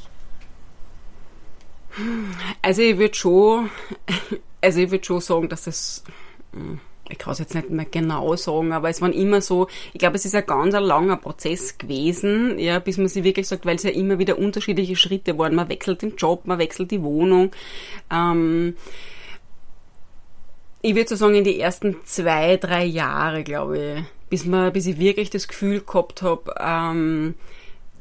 Also 2.62 2.82
ich 2.82 2.98
würde 2.98 3.14
schon, 3.14 3.70
also 4.60 4.80
ich 4.80 4.90
würde 4.90 5.04
schon 5.04 5.20
sagen, 5.20 5.48
dass 5.48 5.64
das, 5.64 6.04
hm, 6.52 6.80
ich 7.08 7.18
kann 7.18 7.32
es 7.32 7.38
jetzt 7.38 7.54
nicht 7.54 7.70
mehr 7.70 7.86
genau 7.86 8.36
sagen, 8.36 8.72
aber 8.72 8.88
es 8.90 9.00
waren 9.00 9.12
immer 9.12 9.40
so, 9.40 9.68
ich 9.92 9.98
glaube, 9.98 10.16
es 10.16 10.24
ist 10.24 10.34
ein 10.34 10.44
ganz 10.44 10.74
ein 10.74 10.82
langer 10.82 11.16
Prozess 11.16 11.78
gewesen, 11.78 12.58
ja, 12.58 12.78
bis 12.80 12.98
man 12.98 13.08
sich 13.08 13.24
wirklich 13.24 13.46
sagt, 13.46 13.64
weil 13.64 13.76
es 13.76 13.84
ja 13.84 13.90
immer 13.90 14.18
wieder 14.18 14.38
unterschiedliche 14.38 14.96
Schritte 14.96 15.38
waren. 15.38 15.54
Man 15.54 15.68
wechselt 15.68 16.02
den 16.02 16.16
Job, 16.16 16.46
man 16.46 16.58
wechselt 16.58 16.90
die 16.90 17.02
Wohnung. 17.02 17.52
Ähm, 18.10 18.76
ich 20.82 20.94
würde 20.94 21.08
so 21.08 21.16
sagen, 21.16 21.34
in 21.34 21.44
die 21.44 21.58
ersten 21.58 21.96
zwei, 22.04 22.56
drei 22.56 22.84
Jahre, 22.84 23.42
glaube 23.42 23.78
ich, 23.78 24.04
bis, 24.28 24.44
man, 24.44 24.72
bis 24.72 24.86
ich 24.86 24.98
wirklich 24.98 25.30
das 25.30 25.48
Gefühl 25.48 25.80
gehabt 25.80 26.22
habe, 26.22 26.54
ähm, 26.60 27.34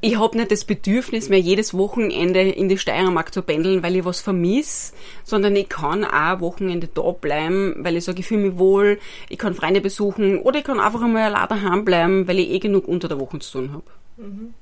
ich 0.05 0.19
habe 0.19 0.37
nicht 0.37 0.51
das 0.51 0.65
Bedürfnis 0.65 1.29
mehr, 1.29 1.39
jedes 1.39 1.73
Wochenende 1.73 2.41
in 2.41 2.69
die 2.69 2.77
Steiermark 2.77 3.33
zu 3.33 3.41
pendeln, 3.41 3.81
weil 3.81 3.95
ich 3.95 4.05
was 4.05 4.21
vermisse, 4.21 4.93
sondern 5.23 5.55
ich 5.55 5.67
kann 5.67 6.05
auch 6.05 6.41
Wochenende 6.41 6.87
da 6.93 7.09
bleiben, 7.09 7.77
weil 7.79 7.97
ich 7.97 8.03
sage, 8.03 8.19
ich 8.19 8.27
fühle 8.27 8.49
mich 8.49 8.59
wohl, 8.59 8.99
ich 9.29 9.39
kann 9.39 9.55
Freunde 9.55 9.81
besuchen 9.81 10.37
oder 10.37 10.59
ich 10.59 10.63
kann 10.63 10.79
einfach 10.79 11.01
einmal 11.01 11.33
allein 11.33 11.49
daheim 11.49 11.85
bleiben, 11.85 12.27
weil 12.27 12.37
ich 12.37 12.51
eh 12.51 12.59
genug 12.59 12.87
unter 12.87 13.07
der 13.07 13.19
Woche 13.19 13.39
zu 13.39 13.53
tun 13.53 13.73
habe. 13.73 13.83
Mhm. 14.17 14.53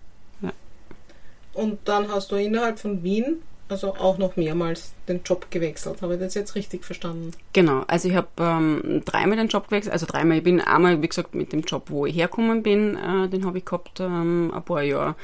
Ja. 0.41 0.53
Und 1.53 1.79
dann 1.89 2.09
hast 2.09 2.31
du 2.31 2.37
innerhalb 2.37 2.79
von 2.79 3.03
Wien 3.03 3.41
also 3.73 3.95
auch 3.95 4.17
noch 4.17 4.37
mehrmals 4.37 4.93
den 5.07 5.21
Job 5.25 5.47
gewechselt. 5.49 6.01
Habe 6.01 6.13
ich 6.13 6.19
das 6.19 6.33
jetzt 6.35 6.55
richtig 6.55 6.85
verstanden? 6.85 7.31
Genau, 7.51 7.83
also 7.87 8.07
ich 8.07 8.15
habe 8.15 8.27
ähm, 8.37 9.01
dreimal 9.03 9.37
den 9.37 9.47
Job 9.47 9.67
gewechselt, 9.67 9.93
also 9.93 10.05
dreimal, 10.05 10.37
ich 10.37 10.43
bin 10.43 10.61
einmal, 10.61 11.01
wie 11.01 11.07
gesagt, 11.07 11.35
mit 11.35 11.51
dem 11.51 11.61
Job, 11.61 11.83
wo 11.87 12.05
ich 12.05 12.15
hergekommen 12.15 12.63
bin, 12.63 12.95
äh, 12.95 13.27
den 13.27 13.45
habe 13.45 13.57
ich 13.57 13.65
gehabt 13.65 13.99
ähm, 13.99 14.51
ein 14.53 14.63
paar 14.63 14.83
Jahre. 14.83 15.15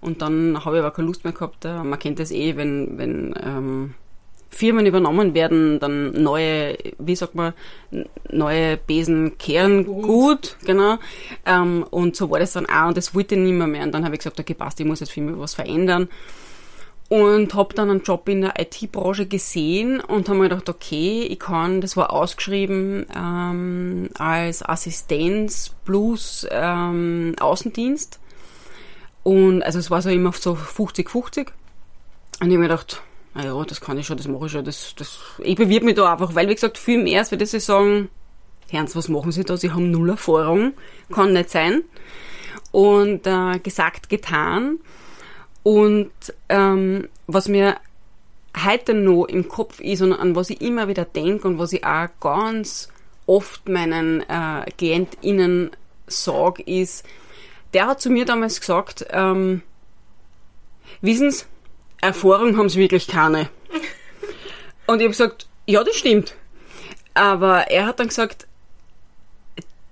Und 0.00 0.22
dann 0.22 0.64
habe 0.64 0.76
ich 0.76 0.82
aber 0.82 0.90
keine 0.90 1.06
Lust 1.06 1.24
mehr 1.24 1.32
gehabt, 1.32 1.64
äh, 1.64 1.82
man 1.82 1.98
kennt 1.98 2.18
das 2.18 2.30
eh, 2.32 2.56
wenn, 2.56 2.98
wenn 2.98 3.34
ähm, 3.42 3.94
Firmen 4.50 4.86
übernommen 4.86 5.34
werden, 5.34 5.78
dann 5.78 6.10
neue, 6.10 6.76
wie 6.98 7.14
sagt 7.14 7.34
man, 7.34 7.52
neue 8.30 8.78
Besen 8.78 9.36
kehren 9.38 9.84
gut, 9.84 10.02
gut 10.02 10.56
genau. 10.64 10.96
Ähm, 11.44 11.84
und 11.90 12.16
so 12.16 12.30
war 12.30 12.40
das 12.40 12.54
dann 12.54 12.66
auch 12.66 12.88
und 12.88 12.96
das 12.96 13.14
wollte 13.14 13.34
ich 13.34 13.40
nicht 13.40 13.52
mehr, 13.52 13.66
mehr. 13.66 13.82
Und 13.82 13.92
dann 13.92 14.04
habe 14.04 14.14
ich 14.14 14.20
gesagt, 14.20 14.40
okay, 14.40 14.54
passt, 14.54 14.80
ich 14.80 14.86
muss 14.86 15.00
jetzt 15.00 15.12
für 15.12 15.20
mich 15.20 15.38
was 15.38 15.54
verändern 15.54 16.08
und 17.08 17.54
habe 17.54 17.74
dann 17.74 17.90
einen 17.90 18.02
Job 18.02 18.28
in 18.28 18.42
der 18.42 18.60
IT-Branche 18.60 19.26
gesehen 19.26 20.00
und 20.00 20.28
habe 20.28 20.38
mir 20.38 20.48
gedacht, 20.48 20.68
okay, 20.68 21.22
ich 21.22 21.38
kann, 21.38 21.80
das 21.80 21.96
war 21.96 22.12
ausgeschrieben 22.12 23.06
ähm, 23.16 24.10
als 24.18 24.66
Assistenz 24.66 25.74
plus 25.84 26.46
ähm, 26.50 27.34
Außendienst 27.40 28.20
und 29.22 29.62
also 29.62 29.78
es 29.78 29.90
war 29.90 30.02
so 30.02 30.10
immer 30.10 30.32
so 30.32 30.52
50-50 30.52 31.38
und 31.38 31.46
ich 32.40 32.40
habe 32.40 32.58
mir 32.58 32.68
gedacht, 32.68 33.02
naja, 33.34 33.64
das 33.64 33.80
kann 33.80 33.98
ich 33.98 34.06
schon, 34.06 34.16
das 34.18 34.28
mache 34.28 34.46
ich 34.46 34.52
schon, 34.52 34.64
das, 34.64 34.94
das, 34.96 35.18
ich 35.38 35.56
bewirb 35.56 35.84
mich 35.84 35.94
da 35.94 36.12
einfach, 36.12 36.34
weil 36.34 36.48
wie 36.48 36.54
gesagt, 36.54 36.76
viel 36.76 37.02
mehr, 37.02 37.20
als 37.20 37.30
würde 37.30 37.44
ich 37.44 37.50
sagen, 37.64 38.10
Herrn, 38.70 38.88
was 38.92 39.08
machen 39.08 39.32
Sie 39.32 39.44
da? 39.44 39.56
Sie 39.56 39.70
haben 39.70 39.90
null 39.90 40.10
Erfahrung, 40.10 40.74
kann 41.10 41.32
nicht 41.32 41.50
sein. 41.50 41.84
Und 42.70 43.26
äh, 43.26 43.58
gesagt, 43.60 44.10
getan. 44.10 44.78
Und 45.68 46.10
ähm, 46.48 47.10
was 47.26 47.46
mir 47.46 47.76
heute 48.56 48.94
noch 48.94 49.26
im 49.26 49.48
Kopf 49.48 49.80
ist 49.80 50.00
und 50.00 50.14
an 50.14 50.34
was 50.34 50.48
ich 50.48 50.62
immer 50.62 50.88
wieder 50.88 51.04
denke 51.04 51.46
und 51.46 51.58
was 51.58 51.74
ich 51.74 51.84
auch 51.84 52.08
ganz 52.20 52.88
oft 53.26 53.68
meinen 53.68 54.22
äh, 54.30 54.64
KlientInnen 54.78 55.72
sage, 56.06 56.62
ist, 56.62 57.04
der 57.74 57.86
hat 57.86 58.00
zu 58.00 58.08
mir 58.08 58.24
damals 58.24 58.60
gesagt, 58.60 59.08
ähm, 59.10 59.60
wissen 61.02 61.30
Sie, 61.30 61.44
Erfahrung 62.00 62.56
haben 62.56 62.70
Sie 62.70 62.80
wirklich 62.80 63.06
keine. 63.06 63.50
Und 64.86 65.00
ich 65.00 65.04
habe 65.04 65.10
gesagt, 65.10 65.48
ja, 65.66 65.84
das 65.84 65.96
stimmt. 65.96 66.34
Aber 67.12 67.70
er 67.70 67.84
hat 67.84 68.00
dann 68.00 68.08
gesagt, 68.08 68.46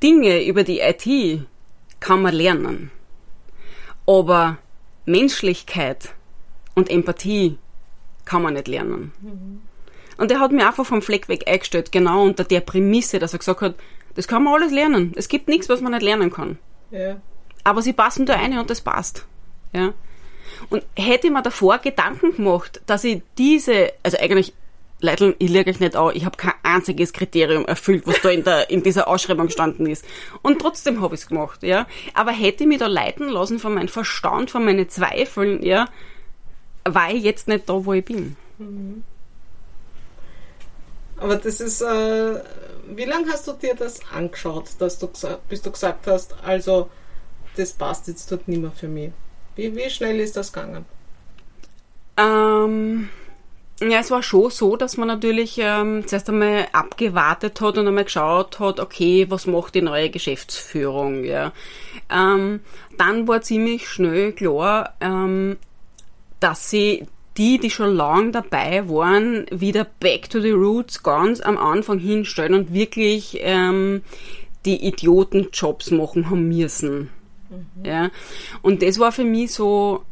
Dinge 0.02 0.42
über 0.46 0.64
die 0.64 0.80
IT 0.80 1.46
kann 2.00 2.22
man 2.22 2.34
lernen. 2.34 2.90
Aber 4.06 4.56
Menschlichkeit 5.06 6.10
und 6.74 6.90
Empathie 6.90 7.58
kann 8.24 8.42
man 8.42 8.54
nicht 8.54 8.68
lernen. 8.68 9.12
Mhm. 9.20 9.62
Und 10.18 10.30
er 10.30 10.40
hat 10.40 10.52
mir 10.52 10.66
einfach 10.66 10.86
vom 10.86 11.02
Fleck 11.02 11.28
weg 11.28 11.44
eingestellt, 11.46 11.92
genau 11.92 12.24
unter 12.24 12.44
der 12.44 12.60
Prämisse, 12.60 13.18
dass 13.18 13.32
er 13.32 13.38
gesagt 13.38 13.60
hat, 13.60 13.74
das 14.14 14.26
kann 14.26 14.42
man 14.42 14.54
alles 14.54 14.72
lernen. 14.72 15.12
Es 15.16 15.28
gibt 15.28 15.48
nichts, 15.48 15.68
was 15.68 15.80
man 15.80 15.92
nicht 15.92 16.02
lernen 16.02 16.30
kann. 16.30 16.58
Ja. 16.90 17.20
Aber 17.64 17.82
sie 17.82 17.92
passen 17.92 18.26
da 18.26 18.34
eine 18.34 18.60
und 18.60 18.70
das 18.70 18.80
passt. 18.80 19.26
Ja. 19.72 19.92
Und 20.70 20.84
hätte 20.96 21.26
ich 21.26 21.32
mir 21.32 21.42
davor 21.42 21.78
Gedanken 21.78 22.34
gemacht, 22.34 22.80
dass 22.86 23.04
ich 23.04 23.22
diese, 23.36 23.92
also 24.02 24.16
eigentlich 24.18 24.54
Leitl, 25.00 25.34
ich 25.38 25.50
lege 25.50 25.70
euch 25.70 25.80
nicht 25.80 25.94
an, 25.94 26.12
ich 26.14 26.24
habe 26.24 26.36
kein 26.36 26.54
einziges 26.62 27.12
Kriterium 27.12 27.66
erfüllt, 27.66 28.06
was 28.06 28.20
da 28.22 28.30
in, 28.30 28.44
der, 28.44 28.70
in 28.70 28.82
dieser 28.82 29.08
Ausschreibung 29.08 29.46
gestanden 29.46 29.86
ist. 29.86 30.04
Und 30.42 30.60
trotzdem 30.60 31.02
habe 31.02 31.14
ich 31.14 31.22
es 31.22 31.26
gemacht, 31.26 31.62
ja. 31.62 31.86
Aber 32.14 32.32
hätte 32.32 32.64
ich 32.64 32.68
mich 32.68 32.78
da 32.78 32.86
leiten 32.86 33.28
lassen 33.28 33.58
von 33.58 33.74
meinem 33.74 33.88
Verstand, 33.88 34.50
von 34.50 34.64
meinen 34.64 34.88
Zweifeln, 34.88 35.62
ja, 35.62 35.86
war 36.84 37.10
ich 37.10 37.22
jetzt 37.24 37.46
nicht 37.46 37.68
da, 37.68 37.84
wo 37.84 37.92
ich 37.92 38.04
bin. 38.04 38.36
Mhm. 38.58 39.04
Aber 41.18 41.36
das 41.36 41.60
ist, 41.60 41.82
äh, 41.82 42.40
wie 42.88 43.04
lange 43.04 43.30
hast 43.30 43.48
du 43.48 43.52
dir 43.52 43.74
das 43.74 44.00
angeschaut, 44.12 44.70
dass 44.78 44.98
du, 44.98 45.08
bis 45.48 45.62
du 45.62 45.70
gesagt 45.70 46.06
hast, 46.06 46.34
also 46.42 46.88
das 47.56 47.72
passt 47.72 48.08
jetzt 48.08 48.30
dort 48.30 48.48
nicht 48.48 48.60
mehr 48.60 48.70
für 48.70 48.88
mich? 48.88 49.12
Wie, 49.56 49.74
wie 49.74 49.90
schnell 49.90 50.20
ist 50.20 50.36
das 50.36 50.52
gegangen? 50.52 50.84
Ähm 52.18 53.08
ja, 53.80 53.98
es 53.98 54.10
war 54.10 54.22
schon 54.22 54.50
so, 54.50 54.76
dass 54.76 54.96
man 54.96 55.08
natürlich 55.08 55.58
ähm, 55.60 56.06
zuerst 56.06 56.30
einmal 56.30 56.66
abgewartet 56.72 57.60
hat 57.60 57.76
und 57.76 57.86
einmal 57.86 58.04
geschaut 58.04 58.58
hat, 58.58 58.80
okay, 58.80 59.26
was 59.28 59.46
macht 59.46 59.74
die 59.74 59.82
neue 59.82 60.08
Geschäftsführung, 60.08 61.24
ja. 61.24 61.52
Ähm, 62.10 62.60
dann 62.96 63.28
war 63.28 63.42
ziemlich 63.42 63.88
schnell 63.88 64.32
klar, 64.32 64.94
ähm, 65.00 65.58
dass 66.40 66.70
sie 66.70 67.06
die, 67.36 67.58
die 67.58 67.70
schon 67.70 67.94
lang 67.94 68.32
dabei 68.32 68.88
waren, 68.88 69.44
wieder 69.50 69.86
back 70.00 70.30
to 70.30 70.40
the 70.40 70.52
roots 70.52 71.02
ganz 71.02 71.40
am 71.40 71.58
Anfang 71.58 71.98
hinstellen 71.98 72.54
und 72.54 72.72
wirklich 72.72 73.36
ähm, 73.40 74.02
die 74.64 74.86
Idiotenjobs 74.86 75.90
machen 75.90 76.30
haben 76.30 76.48
müssen. 76.48 77.10
Mhm. 77.50 77.84
Ja. 77.84 78.10
Und 78.62 78.82
das 78.82 78.98
war 78.98 79.12
für 79.12 79.24
mich 79.24 79.52
so 79.52 80.02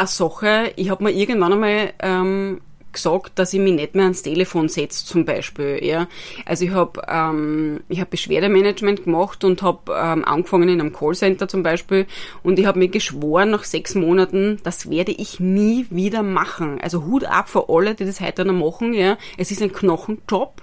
eine 0.00 0.08
Sache, 0.08 0.72
ich 0.76 0.90
habe 0.90 1.04
mir 1.04 1.10
irgendwann 1.10 1.52
einmal 1.52 1.92
ähm, 2.00 2.60
gesagt, 2.92 3.38
dass 3.38 3.52
ich 3.52 3.60
mich 3.60 3.74
nicht 3.74 3.94
mehr 3.94 4.04
ans 4.04 4.22
Telefon 4.22 4.68
setze 4.68 5.04
zum 5.04 5.24
Beispiel. 5.24 5.80
Ja. 5.82 6.08
Also 6.44 6.64
ich 6.64 6.70
habe 6.72 7.02
ähm, 7.08 7.80
ich 7.88 8.00
hab 8.00 8.10
Beschwerdemanagement 8.10 9.04
gemacht 9.04 9.44
und 9.44 9.62
habe 9.62 9.92
ähm, 9.94 10.24
angefangen 10.24 10.68
in 10.68 10.80
einem 10.80 10.92
Callcenter 10.92 11.48
zum 11.48 11.62
Beispiel 11.62 12.06
und 12.42 12.58
ich 12.58 12.66
habe 12.66 12.78
mir 12.78 12.88
geschworen 12.88 13.50
nach 13.50 13.64
sechs 13.64 13.94
Monaten, 13.94 14.58
das 14.64 14.90
werde 14.90 15.12
ich 15.12 15.40
nie 15.40 15.86
wieder 15.90 16.22
machen. 16.22 16.80
Also 16.80 17.04
Hut 17.04 17.24
ab 17.24 17.48
für 17.48 17.68
alle, 17.68 17.94
die 17.94 18.04
das 18.04 18.20
heute 18.20 18.44
noch 18.44 18.54
machen. 18.54 18.94
Ja. 18.94 19.16
Es 19.36 19.50
ist 19.50 19.62
ein 19.62 19.72
Knochenjob. 19.72 20.62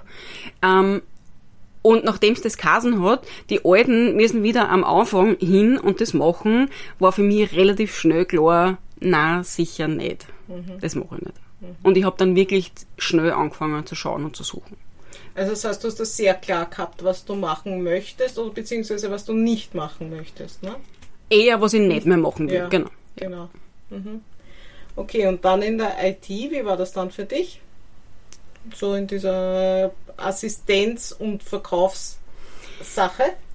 Ähm, 0.62 1.02
und 1.82 2.04
nachdem 2.04 2.34
es 2.34 2.42
das 2.42 2.58
Kasen 2.58 3.02
hat, 3.02 3.26
die 3.50 3.62
Alten 3.64 4.18
müssen 4.18 4.44
wieder 4.44 4.68
am 4.70 4.84
Anfang 4.84 5.38
hin 5.40 5.78
und 5.78 6.02
das 6.02 6.14
machen, 6.14 6.70
war 7.00 7.14
für 7.14 7.22
mich 7.22 7.56
relativ 7.56 7.96
schnell 7.96 8.26
klar, 8.26 8.78
na 9.00 9.44
sicher 9.44 9.88
nicht. 9.88 10.26
Mhm. 10.48 10.80
Das 10.80 10.96
mache 10.96 11.16
ich 11.16 11.22
nicht. 11.22 11.38
Mhm. 11.62 11.76
Und 11.84 11.98
ich 11.98 12.04
habe 12.04 12.18
dann 12.18 12.36
wirklich 12.36 12.72
schnell 12.98 13.32
angefangen 13.32 13.86
zu 13.86 13.96
schauen 13.96 14.26
und 14.26 14.36
zu 14.36 14.44
suchen. 14.44 14.78
Also 15.36 15.52
das 15.52 15.64
heißt, 15.66 15.84
du 15.84 15.88
hast 15.88 16.00
das 16.00 16.18
sehr 16.18 16.34
klar 16.34 16.66
gehabt, 16.66 17.04
was 17.04 17.24
du 17.24 17.36
machen 17.36 17.84
möchtest 17.84 18.40
oder 18.40 18.52
beziehungsweise 18.52 19.12
was 19.12 19.26
du 19.26 19.34
nicht 19.34 19.76
machen 19.76 20.10
möchtest, 20.10 20.64
ne? 20.64 20.76
Eher, 21.30 21.62
was 21.62 21.74
ich 21.74 21.82
nicht 21.82 22.06
mehr 22.06 22.18
machen 22.18 22.50
will, 22.50 22.56
ja, 22.56 22.68
genau. 22.70 22.90
Genau. 23.16 23.50
Mhm. 23.90 24.22
Okay, 24.96 25.28
und 25.28 25.46
dann 25.46 25.62
in 25.62 25.78
der 25.78 25.96
IT, 26.04 26.28
wie 26.28 26.66
war 26.66 26.78
das 26.78 26.92
dann 26.92 27.12
für 27.12 27.26
dich? 27.26 27.62
So 28.76 28.96
in 28.96 29.06
dieser 29.06 29.92
Assistenz- 30.18 31.12
und 31.12 31.44
Verkaufssache? 31.44 32.18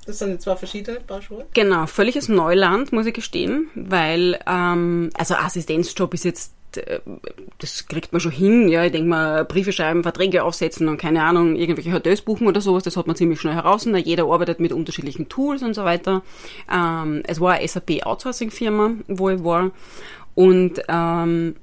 Das 0.07 0.19
sind 0.19 0.31
jetzt 0.31 0.43
zwei 0.43 0.57
verschiedene 0.57 1.01
Paar 1.01 1.23
Schuhe. 1.23 1.47
Genau, 1.55 1.87
völliges 1.87 2.29
Neuland, 2.29 2.93
muss 2.93 3.07
ich 3.07 3.15
gestehen, 3.15 3.69
weil, 3.75 4.39
ähm, 4.47 5.11
also 5.15 5.35
Assistenzjob 5.35 6.13
ist 6.15 6.25
jetzt 6.25 6.53
äh, 6.77 7.01
das 7.59 7.87
kriegt 7.87 8.13
man 8.13 8.21
schon 8.21 8.33
hin, 8.33 8.69
ja, 8.69 8.85
ich 8.85 8.93
denke 8.93 9.09
mal, 9.09 9.45
Briefe 9.45 9.73
schreiben, 9.73 10.03
Verträge 10.03 10.43
aufsetzen 10.43 10.89
und 10.89 10.97
keine 10.97 11.23
Ahnung, 11.23 11.55
irgendwelche 11.57 11.93
Hotels 11.93 12.23
buchen 12.23 12.47
oder 12.47 12.61
sowas, 12.61 12.83
das 12.83 12.97
hat 12.97 13.07
man 13.07 13.17
ziemlich 13.17 13.41
schnell 13.41 13.55
heraus. 13.55 13.87
Und 13.87 13.97
jeder 13.97 14.25
arbeitet 14.25 14.61
mit 14.61 14.73
unterschiedlichen 14.73 15.29
Tools 15.29 15.63
und 15.63 15.75
so 15.75 15.85
weiter. 15.85 16.23
Ähm, 16.73 17.23
es 17.27 17.41
war 17.41 17.55
eine 17.55 17.69
SAP 17.69 18.05
Outsourcing 18.05 18.51
Firma, 18.51 18.93
wo 19.09 19.31
ich 19.31 19.45
war. 19.45 19.71
Und 20.35 20.83
ähm, 20.89 21.57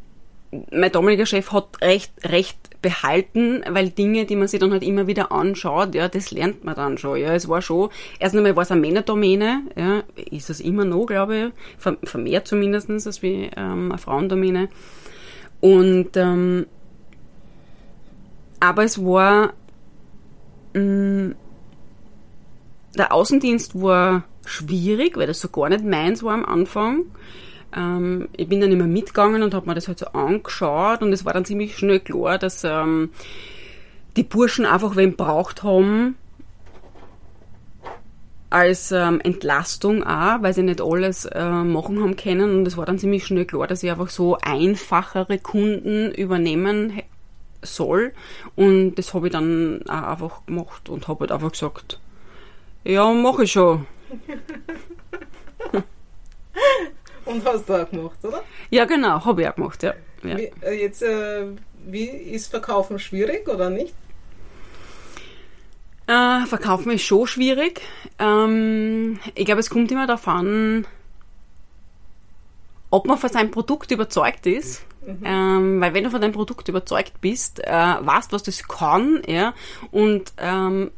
mein 0.72 0.92
damaliger 0.92 1.26
Chef 1.26 1.52
hat 1.52 1.82
recht, 1.82 2.12
recht 2.24 2.58
behalten, 2.82 3.64
weil 3.70 3.90
Dinge, 3.90 4.26
die 4.26 4.36
man 4.36 4.48
sich 4.48 4.60
dann 4.60 4.72
halt 4.72 4.84
immer 4.84 5.08
wieder 5.08 5.32
anschaut, 5.32 5.96
ja, 5.96 6.08
das 6.08 6.32
lernt 6.32 6.64
man 6.64 6.76
dann 6.76 6.98
schon. 6.98 7.20
Ja, 7.20 7.34
es 7.34 7.50
war 7.50 7.62
schon, 7.62 7.90
erst 8.20 8.36
einmal 8.36 8.56
war 8.56 8.64
es 8.64 8.72
eine 8.72 8.82
Männerdomäne, 8.82 9.64
ja, 9.76 10.04
ist 10.32 10.50
es 10.50 10.60
immer 10.60 10.86
noch, 10.86 11.06
glaube 11.06 11.52
ich, 11.78 11.94
vermehrt 12.04 12.48
zumindest 12.48 12.90
als 12.90 13.22
wie 13.22 13.50
ähm, 13.56 13.92
eine 13.92 13.98
Frauendomäne. 13.98 14.70
Und 15.62 16.16
ähm, 16.16 16.66
aber 18.62 18.84
es 18.84 19.04
war 19.04 19.54
mh, 20.74 20.82
mm, 20.82 21.36
der 22.98 23.14
Außendienst 23.14 23.82
war 23.82 24.24
schwierig, 24.46 25.18
weil 25.18 25.28
das 25.28 25.40
so 25.40 25.50
gar 25.50 25.70
nicht 25.70 25.84
meins 25.84 26.24
war 26.24 26.34
am 26.34 26.46
Anfang. 26.46 27.06
Ähm, 27.76 28.30
ich 28.36 28.48
bin 28.48 28.62
dann 28.62 28.72
immer 28.72 28.88
mitgegangen 28.88 29.44
und 29.44 29.54
habe 29.54 29.68
mir 29.68 29.76
das 29.76 29.88
halt 29.88 30.00
so 30.00 30.08
angeschaut 30.08 31.02
und 31.02 31.14
es 31.14 31.26
war 31.26 31.34
dann 31.34 31.46
ziemlich 31.46 31.78
schnell 31.78 32.00
klar, 32.00 32.38
dass 32.38 32.64
ähm, 32.64 33.12
die 34.16 34.24
Burschen 34.24 34.66
einfach 34.66 34.96
wen 34.96 35.16
braucht 35.16 35.64
haben 35.64 36.16
als 38.50 38.92
ähm, 38.92 39.22
Entlastung 39.22 40.04
auch, 40.04 40.42
weil 40.42 40.54
sie 40.54 40.64
nicht 40.64 40.82
alles 40.82 41.26
äh, 41.26 41.50
machen 41.50 42.02
haben 42.02 42.16
können 42.16 42.60
und 42.60 42.68
es 42.68 42.78
war 42.78 42.86
dann 42.86 42.98
ziemlich 42.98 43.26
schnell 43.26 43.46
klar, 43.46 43.68
dass 43.68 43.84
ich 43.84 43.92
einfach 43.92 44.10
so 44.10 44.38
einfachere 44.42 45.38
Kunden 45.38 46.12
übernehmen 46.12 47.02
soll 47.62 48.14
und 48.56 48.96
das 48.96 49.14
habe 49.14 49.28
ich 49.28 49.34
dann 49.34 49.84
auch 49.88 50.04
einfach 50.04 50.46
gemacht 50.48 50.90
und 50.90 51.08
habe 51.08 51.22
halt 51.22 51.32
einfach 51.32 51.52
gesagt, 51.52 52.00
ja, 52.84 53.12
mache 53.14 53.44
ich 53.44 53.52
schon. 53.52 53.86
Und 57.30 57.46
hast 57.46 57.70
du 57.70 57.74
auch 57.74 57.90
gemacht, 57.90 58.18
oder? 58.24 58.44
Ja, 58.72 58.86
genau, 58.86 59.24
habe 59.24 59.42
ich 59.42 59.48
auch 59.48 59.56
gemacht, 59.56 59.84
ja. 59.84 59.94
ja. 60.24 60.38
Wie, 60.38 60.52
äh, 60.62 60.82
jetzt, 60.82 61.04
äh, 61.04 61.46
wie 61.86 62.06
ist 62.06 62.50
Verkaufen 62.50 62.98
schwierig 62.98 63.48
oder 63.48 63.70
nicht? 63.70 63.94
Äh, 66.08 66.46
Verkaufen 66.48 66.92
ist 66.92 67.04
schon 67.04 67.28
schwierig. 67.28 67.82
Ähm, 68.18 69.20
ich 69.36 69.46
glaube, 69.46 69.60
es 69.60 69.70
kommt 69.70 69.92
immer 69.92 70.08
darauf 70.08 70.28
an, 70.28 70.88
ob 72.90 73.06
man 73.06 73.20
von 73.20 73.30
seinem 73.30 73.52
Produkt 73.52 73.92
überzeugt 73.92 74.48
ist. 74.48 74.84
Mhm. 75.06 75.22
Ähm, 75.24 75.82
weil 75.82 75.94
wenn 75.94 76.04
du 76.04 76.10
von 76.10 76.22
deinem 76.22 76.34
Produkt 76.34 76.68
überzeugt 76.68 77.22
bist, 77.22 77.64
äh, 77.64 77.72
weißt, 77.72 78.34
was 78.34 78.42
das 78.42 78.68
kann, 78.68 79.22
ja, 79.28 79.54
und 79.92 80.34
ähm, 80.38 80.92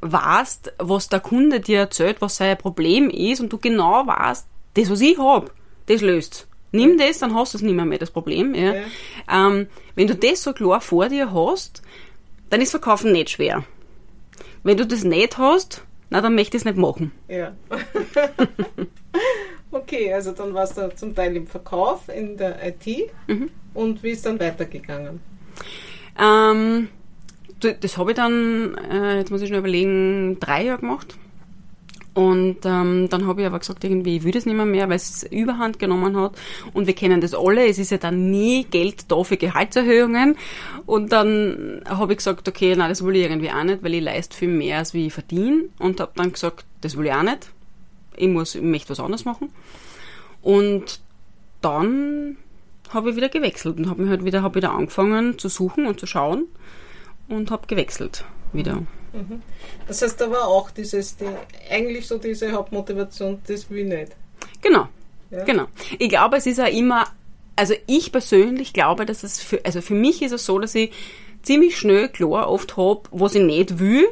weißt, 0.00 0.74
was 0.78 1.08
der 1.08 1.20
Kunde 1.20 1.60
dir 1.60 1.78
erzählt, 1.78 2.20
was 2.20 2.36
sein 2.36 2.58
Problem 2.58 3.08
ist, 3.08 3.40
und 3.40 3.52
du 3.52 3.58
genau 3.58 4.06
weißt, 4.06 4.46
das, 4.74 4.90
was 4.90 5.00
ich 5.00 5.18
habe, 5.18 5.50
das 5.86 6.00
löst. 6.00 6.48
Nimm 6.72 6.96
das, 6.96 7.18
dann 7.18 7.34
hast 7.34 7.52
du 7.52 7.58
es 7.58 7.62
nicht 7.62 7.74
mehr, 7.74 7.84
mehr 7.84 7.98
das 7.98 8.10
Problem. 8.10 8.54
Ja. 8.54 8.74
ja. 8.74 8.82
Ähm, 9.30 9.66
wenn 9.94 10.06
du 10.06 10.14
das 10.14 10.42
so 10.42 10.52
klar 10.52 10.80
vor 10.80 11.08
dir 11.08 11.32
hast, 11.32 11.82
dann 12.48 12.60
ist 12.60 12.70
Verkaufen 12.70 13.12
nicht 13.12 13.30
schwer. 13.30 13.64
Wenn 14.62 14.78
du 14.78 14.86
das 14.86 15.04
nicht 15.04 15.38
hast, 15.38 15.84
na, 16.08 16.20
dann 16.20 16.34
möchte 16.34 16.56
ich 16.56 16.62
es 16.62 16.64
nicht 16.64 16.78
machen. 16.78 17.12
Ja. 17.28 17.54
okay, 19.70 20.12
also 20.12 20.32
dann 20.32 20.54
warst 20.54 20.78
du 20.78 20.94
zum 20.94 21.14
Teil 21.14 21.36
im 21.36 21.46
Verkauf, 21.46 22.08
in 22.08 22.36
der 22.36 22.66
IT 22.66 23.10
mhm. 23.26 23.50
und 23.74 24.02
wie 24.02 24.10
ist 24.10 24.24
dann 24.24 24.40
weitergegangen? 24.40 25.20
Ähm, 26.18 26.88
das 27.60 27.96
habe 27.96 28.10
ich 28.10 28.16
dann, 28.16 28.76
äh, 28.90 29.18
jetzt 29.18 29.30
muss 29.30 29.42
ich 29.42 29.48
schon 29.48 29.58
überlegen, 29.58 30.38
drei 30.40 30.64
Jahre 30.64 30.80
gemacht. 30.80 31.16
Und 32.14 32.58
ähm, 32.64 33.08
dann 33.08 33.26
habe 33.26 33.40
ich 33.40 33.46
aber 33.46 33.58
gesagt, 33.58 33.84
irgendwie, 33.84 34.16
ich 34.16 34.24
will 34.24 34.32
das 34.32 34.44
nicht 34.44 34.54
mehr, 34.54 34.66
mehr 34.66 34.88
weil 34.88 34.96
es 34.96 35.22
Überhand 35.22 35.78
genommen 35.78 36.16
hat. 36.16 36.32
Und 36.74 36.86
wir 36.86 36.94
kennen 36.94 37.22
das 37.22 37.34
alle, 37.34 37.66
es 37.66 37.78
ist 37.78 37.90
ja 37.90 37.96
dann 37.96 38.30
nie 38.30 38.64
Geld 38.64 39.10
da 39.10 39.22
für 39.24 39.38
Gehaltserhöhungen. 39.38 40.36
Und 40.84 41.12
dann 41.12 41.80
habe 41.88 42.12
ich 42.12 42.18
gesagt, 42.18 42.46
okay, 42.48 42.76
nein, 42.76 42.90
das 42.90 43.02
will 43.04 43.16
ich 43.16 43.22
irgendwie 43.22 43.50
auch 43.50 43.64
nicht, 43.64 43.82
weil 43.82 43.94
ich 43.94 44.02
leiste 44.02 44.36
viel 44.36 44.48
mehr, 44.48 44.78
als 44.78 44.92
wie 44.92 45.06
ich 45.06 45.12
verdiene. 45.12 45.64
Und 45.78 46.00
habe 46.00 46.12
dann 46.16 46.32
gesagt, 46.32 46.66
das 46.82 46.98
will 46.98 47.06
ich 47.06 47.12
auch 47.12 47.22
nicht. 47.22 47.50
Ich, 48.16 48.28
muss, 48.28 48.54
ich 48.54 48.62
möchte 48.62 48.90
was 48.90 49.00
anderes 49.00 49.24
machen. 49.24 49.48
Und 50.42 51.00
dann 51.62 52.36
habe 52.90 53.10
ich 53.10 53.16
wieder 53.16 53.30
gewechselt 53.30 53.78
und 53.78 53.88
habe 53.88 54.06
halt 54.08 54.24
wieder, 54.24 54.42
hab 54.42 54.54
wieder 54.54 54.72
angefangen 54.72 55.38
zu 55.38 55.48
suchen 55.48 55.86
und 55.86 55.98
zu 55.98 56.06
schauen 56.06 56.44
und 57.28 57.50
habe 57.50 57.66
gewechselt 57.66 58.24
wieder. 58.52 58.82
Mhm. 59.12 59.42
Das 59.86 60.02
heißt, 60.02 60.20
da 60.20 60.30
war 60.30 60.46
auch 60.46 60.70
dieses, 60.70 61.16
die, 61.16 61.26
eigentlich 61.70 62.06
so 62.06 62.18
diese 62.18 62.52
Hauptmotivation, 62.52 63.40
das 63.46 63.68
will 63.70 63.78
ich 63.78 63.86
nicht. 63.86 64.12
Genau, 64.60 64.88
ja? 65.30 65.44
genau. 65.44 65.66
Ich 65.98 66.08
glaube, 66.08 66.36
es 66.36 66.46
ist 66.46 66.60
auch 66.60 66.72
immer, 66.72 67.06
also 67.56 67.74
ich 67.86 68.12
persönlich 68.12 68.72
glaube, 68.72 69.06
dass 69.06 69.22
es 69.22 69.40
für, 69.40 69.64
also 69.64 69.80
für 69.80 69.94
mich 69.94 70.22
ist 70.22 70.32
es 70.32 70.46
so, 70.46 70.58
dass 70.58 70.74
ich 70.74 70.92
ziemlich 71.42 71.76
schnell 71.76 72.08
klar 72.08 72.48
oft 72.48 72.76
habe, 72.76 73.02
was 73.10 73.34
ich 73.34 73.42
nicht 73.42 73.78
will. 73.78 74.06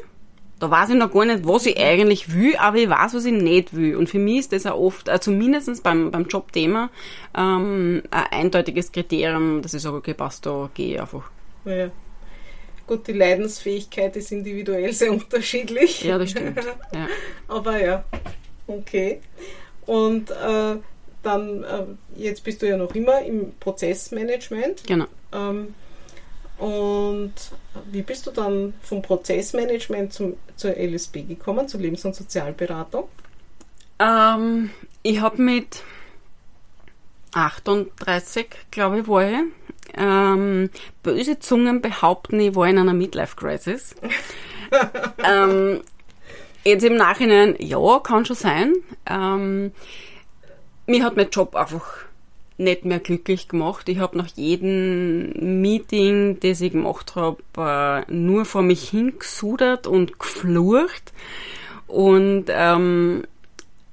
Da 0.59 0.71
weiß 0.71 0.91
ich 0.91 0.97
noch 0.97 1.11
gar 1.11 1.25
nicht, 1.25 1.47
was 1.47 1.65
ich 1.65 1.79
eigentlich 1.79 2.35
will, 2.35 2.55
aber 2.57 2.77
ich 2.77 2.91
weiß, 2.91 3.15
was 3.15 3.25
ich 3.25 3.33
nicht 3.33 3.75
will. 3.75 3.97
Und 3.97 4.11
für 4.11 4.19
mich 4.19 4.41
ist 4.41 4.53
das 4.53 4.67
auch 4.67 4.79
oft, 4.79 5.09
äh, 5.09 5.19
zumindest 5.19 5.83
beim, 5.83 6.11
beim 6.11 6.27
Jobthema, 6.27 6.91
ähm, 7.35 8.03
ein 8.11 8.27
eindeutiges 8.31 8.93
Kriterium, 8.93 9.63
dass 9.63 9.73
ich 9.73 9.81
sage, 9.81 9.97
okay, 9.97 10.13
passt, 10.13 10.45
da 10.45 10.69
gehe 10.75 10.95
ich 10.95 11.01
einfach. 11.01 11.31
Ja. 11.65 11.91
Gut, 12.91 13.07
die 13.07 13.13
Leidensfähigkeit 13.13 14.17
ist 14.17 14.33
individuell 14.33 14.93
sehr 14.93 15.13
unterschiedlich. 15.13 16.03
Ja, 16.03 16.19
das 16.19 16.33
stimmt. 16.33 16.57
Ja. 16.93 17.07
Aber 17.47 17.81
ja, 17.81 18.03
okay. 18.67 19.21
Und 19.87 20.33
äh, 20.33 20.75
dann, 21.23 21.63
äh, 21.63 21.85
jetzt 22.17 22.43
bist 22.43 22.61
du 22.61 22.69
ja 22.69 22.77
noch 22.77 22.93
immer 22.97 23.23
im 23.23 23.53
Prozessmanagement. 23.61 24.85
Genau. 24.89 25.07
Ähm, 25.33 25.73
und 26.59 27.33
wie 27.93 28.03
bist 28.03 28.27
du 28.27 28.33
dann 28.33 28.75
vom 28.83 29.03
Prozessmanagement 29.03 30.13
zum, 30.13 30.37
zur 30.57 30.77
LSB 30.77 31.23
gekommen, 31.29 31.69
zur 31.69 31.79
Lebens- 31.79 32.05
und 32.05 32.17
Sozialberatung? 32.17 33.05
Ähm, 34.01 34.71
ich 35.05 35.21
habe 35.21 35.41
mit 35.41 35.85
38, 37.35 38.49
glaube 38.73 38.99
ich, 38.99 39.07
war 39.07 39.31
ich, 39.31 39.39
ähm, 39.97 40.71
böse 41.03 41.39
Zungen 41.39 41.81
behaupten, 41.81 42.41
ich 42.41 42.55
war 42.55 42.69
in 42.69 42.79
einer 42.79 42.95
Midlife-Crisis. 42.95 43.95
ähm, 45.25 45.81
jetzt 46.65 46.85
im 46.85 46.97
Nachhinein, 46.97 47.57
ja, 47.59 47.99
kann 48.01 48.25
schon 48.25 48.37
sein. 48.37 48.75
Ähm, 49.07 49.73
mir 50.87 51.05
hat 51.05 51.17
mein 51.17 51.31
Job 51.31 51.55
einfach 51.55 52.05
nicht 52.61 52.85
mehr 52.85 53.01
glücklich 53.01 53.49
gemacht. 53.49 53.89
Ich 53.89 53.99
habe 53.99 54.19
nach 54.19 54.29
jedem 54.37 55.61
Meeting, 55.63 56.39
das 56.41 56.61
ich 56.61 56.73
gemacht 56.73 57.17
habe, 57.17 57.39
äh, 57.57 58.13
nur 58.13 58.45
vor 58.45 58.63
mich 58.63 58.89
hingesudert 58.91 59.87
und 59.87 60.19
geflucht. 60.19 61.13
Und 61.87 62.45
ähm, 62.49 63.25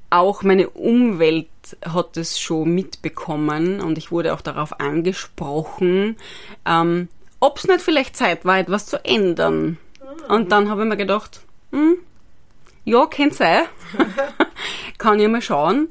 auch 0.10 0.44
meine 0.44 0.70
Umwelt 0.70 1.48
hat 1.86 2.18
es 2.18 2.40
schon 2.40 2.74
mitbekommen 2.74 3.82
und 3.82 3.98
ich 3.98 4.12
wurde 4.12 4.34
auch 4.34 4.42
darauf 4.42 4.80
angesprochen, 4.80 6.16
ähm, 6.66 7.10
ob 7.40 7.58
es 7.58 7.68
nicht 7.68 7.82
vielleicht 7.82 8.16
Zeit 8.16 8.46
war, 8.46 8.58
etwas 8.60 8.86
zu 8.86 9.04
ändern. 9.04 9.78
Und 10.30 10.52
dann 10.52 10.70
habe 10.70 10.84
ich 10.84 10.90
mir 10.90 10.98
gedacht, 10.98 11.42
hm, 11.72 11.98
ja, 12.86 13.06
kann 13.06 13.32
sein. 13.32 13.66
Kann 14.98 15.20
ich 15.20 15.28
mal 15.28 15.42
schauen. 15.42 15.90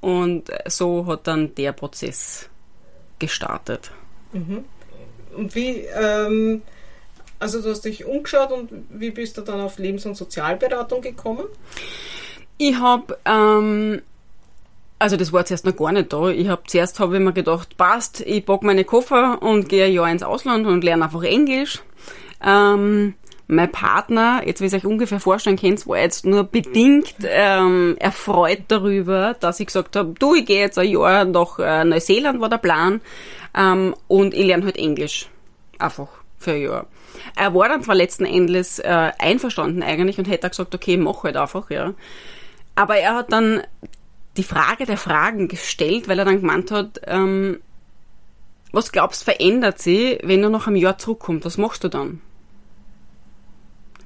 Und 0.00 0.50
so 0.66 1.06
hat 1.06 1.26
dann 1.26 1.54
der 1.54 1.72
Prozess 1.72 2.48
gestartet. 3.18 3.90
Mhm. 4.32 4.64
Und 5.34 5.54
wie, 5.54 5.86
ähm, 5.86 6.62
also 7.38 7.60
du 7.60 7.70
hast 7.70 7.86
dich 7.86 8.04
umgeschaut 8.04 8.52
und 8.52 8.70
wie 8.90 9.10
bist 9.10 9.36
du 9.38 9.40
dann 9.40 9.60
auf 9.60 9.78
Lebens- 9.78 10.06
und 10.06 10.14
Sozialberatung 10.14 11.00
gekommen? 11.00 11.46
Ich 12.58 12.76
habe, 12.76 13.18
ähm, 13.24 14.02
also 14.98 15.16
das 15.16 15.32
war 15.32 15.44
zuerst 15.44 15.66
noch 15.66 15.76
gar 15.76 15.92
nicht 15.92 16.12
da. 16.12 16.28
Ich 16.28 16.48
habe 16.48 16.62
zuerst 16.66 16.98
habe 17.00 17.16
ich 17.16 17.22
mir 17.22 17.32
gedacht, 17.32 17.76
passt, 17.76 18.20
ich 18.20 18.44
pack 18.44 18.62
meine 18.62 18.84
Koffer 18.84 19.42
und 19.42 19.68
gehe 19.68 19.86
ein 19.86 19.92
Jahr 19.92 20.10
ins 20.10 20.22
Ausland 20.22 20.66
und 20.66 20.82
lerne 20.82 21.04
einfach 21.04 21.22
Englisch. 21.22 21.82
Ähm, 22.44 23.14
mein 23.48 23.70
Partner, 23.70 24.42
jetzt 24.44 24.60
wie 24.60 24.66
ihr 24.66 24.74
euch 24.74 24.86
ungefähr 24.86 25.20
vorstellen 25.20 25.56
könnt, 25.56 25.86
war 25.86 25.98
jetzt 25.98 26.26
nur 26.26 26.44
bedingt 26.44 27.14
ähm, 27.22 27.96
erfreut 27.98 28.62
darüber, 28.68 29.36
dass 29.38 29.60
ich 29.60 29.66
gesagt 29.66 29.94
habe, 29.94 30.14
du, 30.18 30.34
ich 30.34 30.46
gehe 30.46 30.60
jetzt 30.60 30.78
ein 30.78 30.88
Jahr 30.88 31.24
nach 31.24 31.58
äh, 31.58 31.84
Neuseeland, 31.84 32.40
war 32.40 32.48
der 32.48 32.58
Plan, 32.58 33.00
ähm, 33.56 33.94
und 34.08 34.34
ich 34.34 34.46
lerne 34.46 34.64
halt 34.64 34.76
Englisch. 34.76 35.28
Einfach 35.78 36.08
für 36.38 36.52
ein 36.52 36.62
Jahr. 36.62 36.86
Er 37.36 37.54
war 37.54 37.68
dann 37.68 37.82
zwar 37.82 37.94
letzten 37.94 38.24
Endes 38.24 38.78
äh, 38.78 39.12
einverstanden 39.18 39.82
eigentlich 39.82 40.18
und 40.18 40.28
hätte 40.28 40.48
gesagt, 40.48 40.74
okay, 40.74 40.96
mach 40.96 41.22
halt 41.22 41.36
einfach, 41.36 41.70
ja. 41.70 41.94
Aber 42.76 42.96
er 42.96 43.14
hat 43.16 43.32
dann 43.32 43.62
die 44.36 44.44
Frage 44.44 44.86
der 44.86 44.98
Fragen 44.98 45.48
gestellt, 45.48 46.08
weil 46.08 46.18
er 46.18 46.24
dann 46.24 46.40
gemeint 46.40 46.70
hat, 46.70 47.00
ähm, 47.04 47.60
was 48.70 48.92
glaubst 48.92 49.24
verändert 49.24 49.78
sie, 49.78 50.18
wenn 50.22 50.42
du 50.42 50.50
nach 50.50 50.66
einem 50.66 50.76
Jahr 50.76 50.98
zurückkommst? 50.98 51.46
Was 51.46 51.58
machst 51.58 51.82
du 51.82 51.88
dann? 51.88 52.20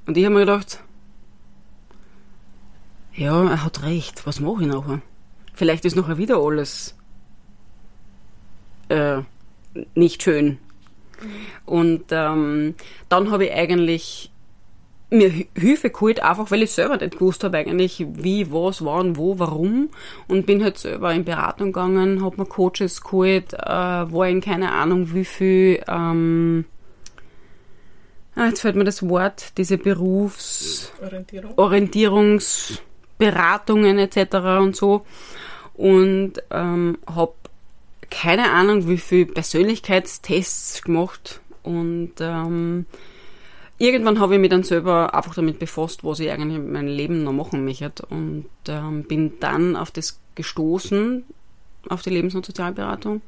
Und 0.07 0.17
ich 0.17 0.25
habe 0.25 0.35
mir 0.35 0.41
gedacht, 0.41 0.83
ja, 3.13 3.43
er 3.51 3.65
hat 3.65 3.83
recht, 3.83 4.27
was 4.27 4.41
mache 4.41 4.63
ich 4.63 4.69
nachher? 4.69 5.03
Vielleicht 5.53 5.85
ist 5.85 5.97
nachher 5.97 6.17
wieder 6.17 6.39
alles 6.39 6.95
äh, 8.89 9.23
nicht 9.95 10.23
schön. 10.23 10.59
Und 11.67 12.05
ähm, 12.11 12.75
dann 13.09 13.31
habe 13.31 13.47
ich 13.47 13.53
eigentlich 13.53 14.30
mir 15.11 15.31
Hilfe 15.57 15.91
geholt, 15.91 16.23
einfach 16.23 16.51
weil 16.51 16.63
ich 16.63 16.71
selber 16.71 16.97
nicht 16.97 17.19
gewusst 17.19 17.45
habe 17.45 17.59
eigentlich, 17.59 18.07
wie, 18.09 18.51
was, 18.53 18.83
wann, 18.85 19.17
wo, 19.17 19.39
warum. 19.39 19.91
Und 20.29 20.47
bin 20.47 20.63
halt 20.63 20.79
selber 20.79 21.13
in 21.13 21.25
Beratung 21.25 21.73
gegangen, 21.73 22.25
habe 22.25 22.37
mir 22.39 22.47
Coaches 22.47 23.03
geholt, 23.03 23.53
äh, 23.55 23.59
war 23.59 24.29
in 24.29 24.41
keine 24.41 24.71
Ahnung 24.73 25.13
wie 25.13 25.25
viel, 25.25 25.83
ähm, 25.89 26.65
ah, 28.37 28.47
jetzt 28.47 28.61
fällt 28.61 28.77
mir 28.77 28.85
das 28.85 29.09
Wort, 29.09 29.59
diese 29.59 29.79
Berufsorientierung, 29.79 31.59
Orientierungsberatungen 31.59 33.99
etc. 33.99 34.35
und 34.61 34.77
so. 34.77 35.05
Und 35.75 36.35
ähm, 36.51 36.99
habe 37.07 37.33
keine 38.11 38.51
Ahnung, 38.51 38.89
wie 38.89 38.99
viel 38.99 39.27
Persönlichkeitstests 39.27 40.83
gemacht 40.83 41.41
und 41.63 42.13
ähm, 42.21 42.87
irgendwann 43.81 44.21
habe 44.21 44.35
ich 44.35 44.41
mich 44.41 44.51
dann 44.51 44.63
selber 44.63 45.15
einfach 45.15 45.35
damit 45.35 45.59
befasst, 45.59 46.05
was 46.05 46.21
ich 46.21 46.31
eigentlich 46.31 46.61
mit 46.61 46.71
meinem 46.71 46.89
Leben 46.89 47.25
noch 47.25 47.33
machen 47.33 47.65
möchte 47.65 48.05
und 48.11 48.47
ähm, 48.69 49.05
bin 49.05 49.41
dann 49.41 49.75
auf 49.75 49.91
das 49.91 50.21
gestoßen, 50.35 51.25
auf 51.89 52.03
die 52.03 52.11
Lebens- 52.11 52.35
und 52.35 52.45
Sozialberatung 52.45 53.23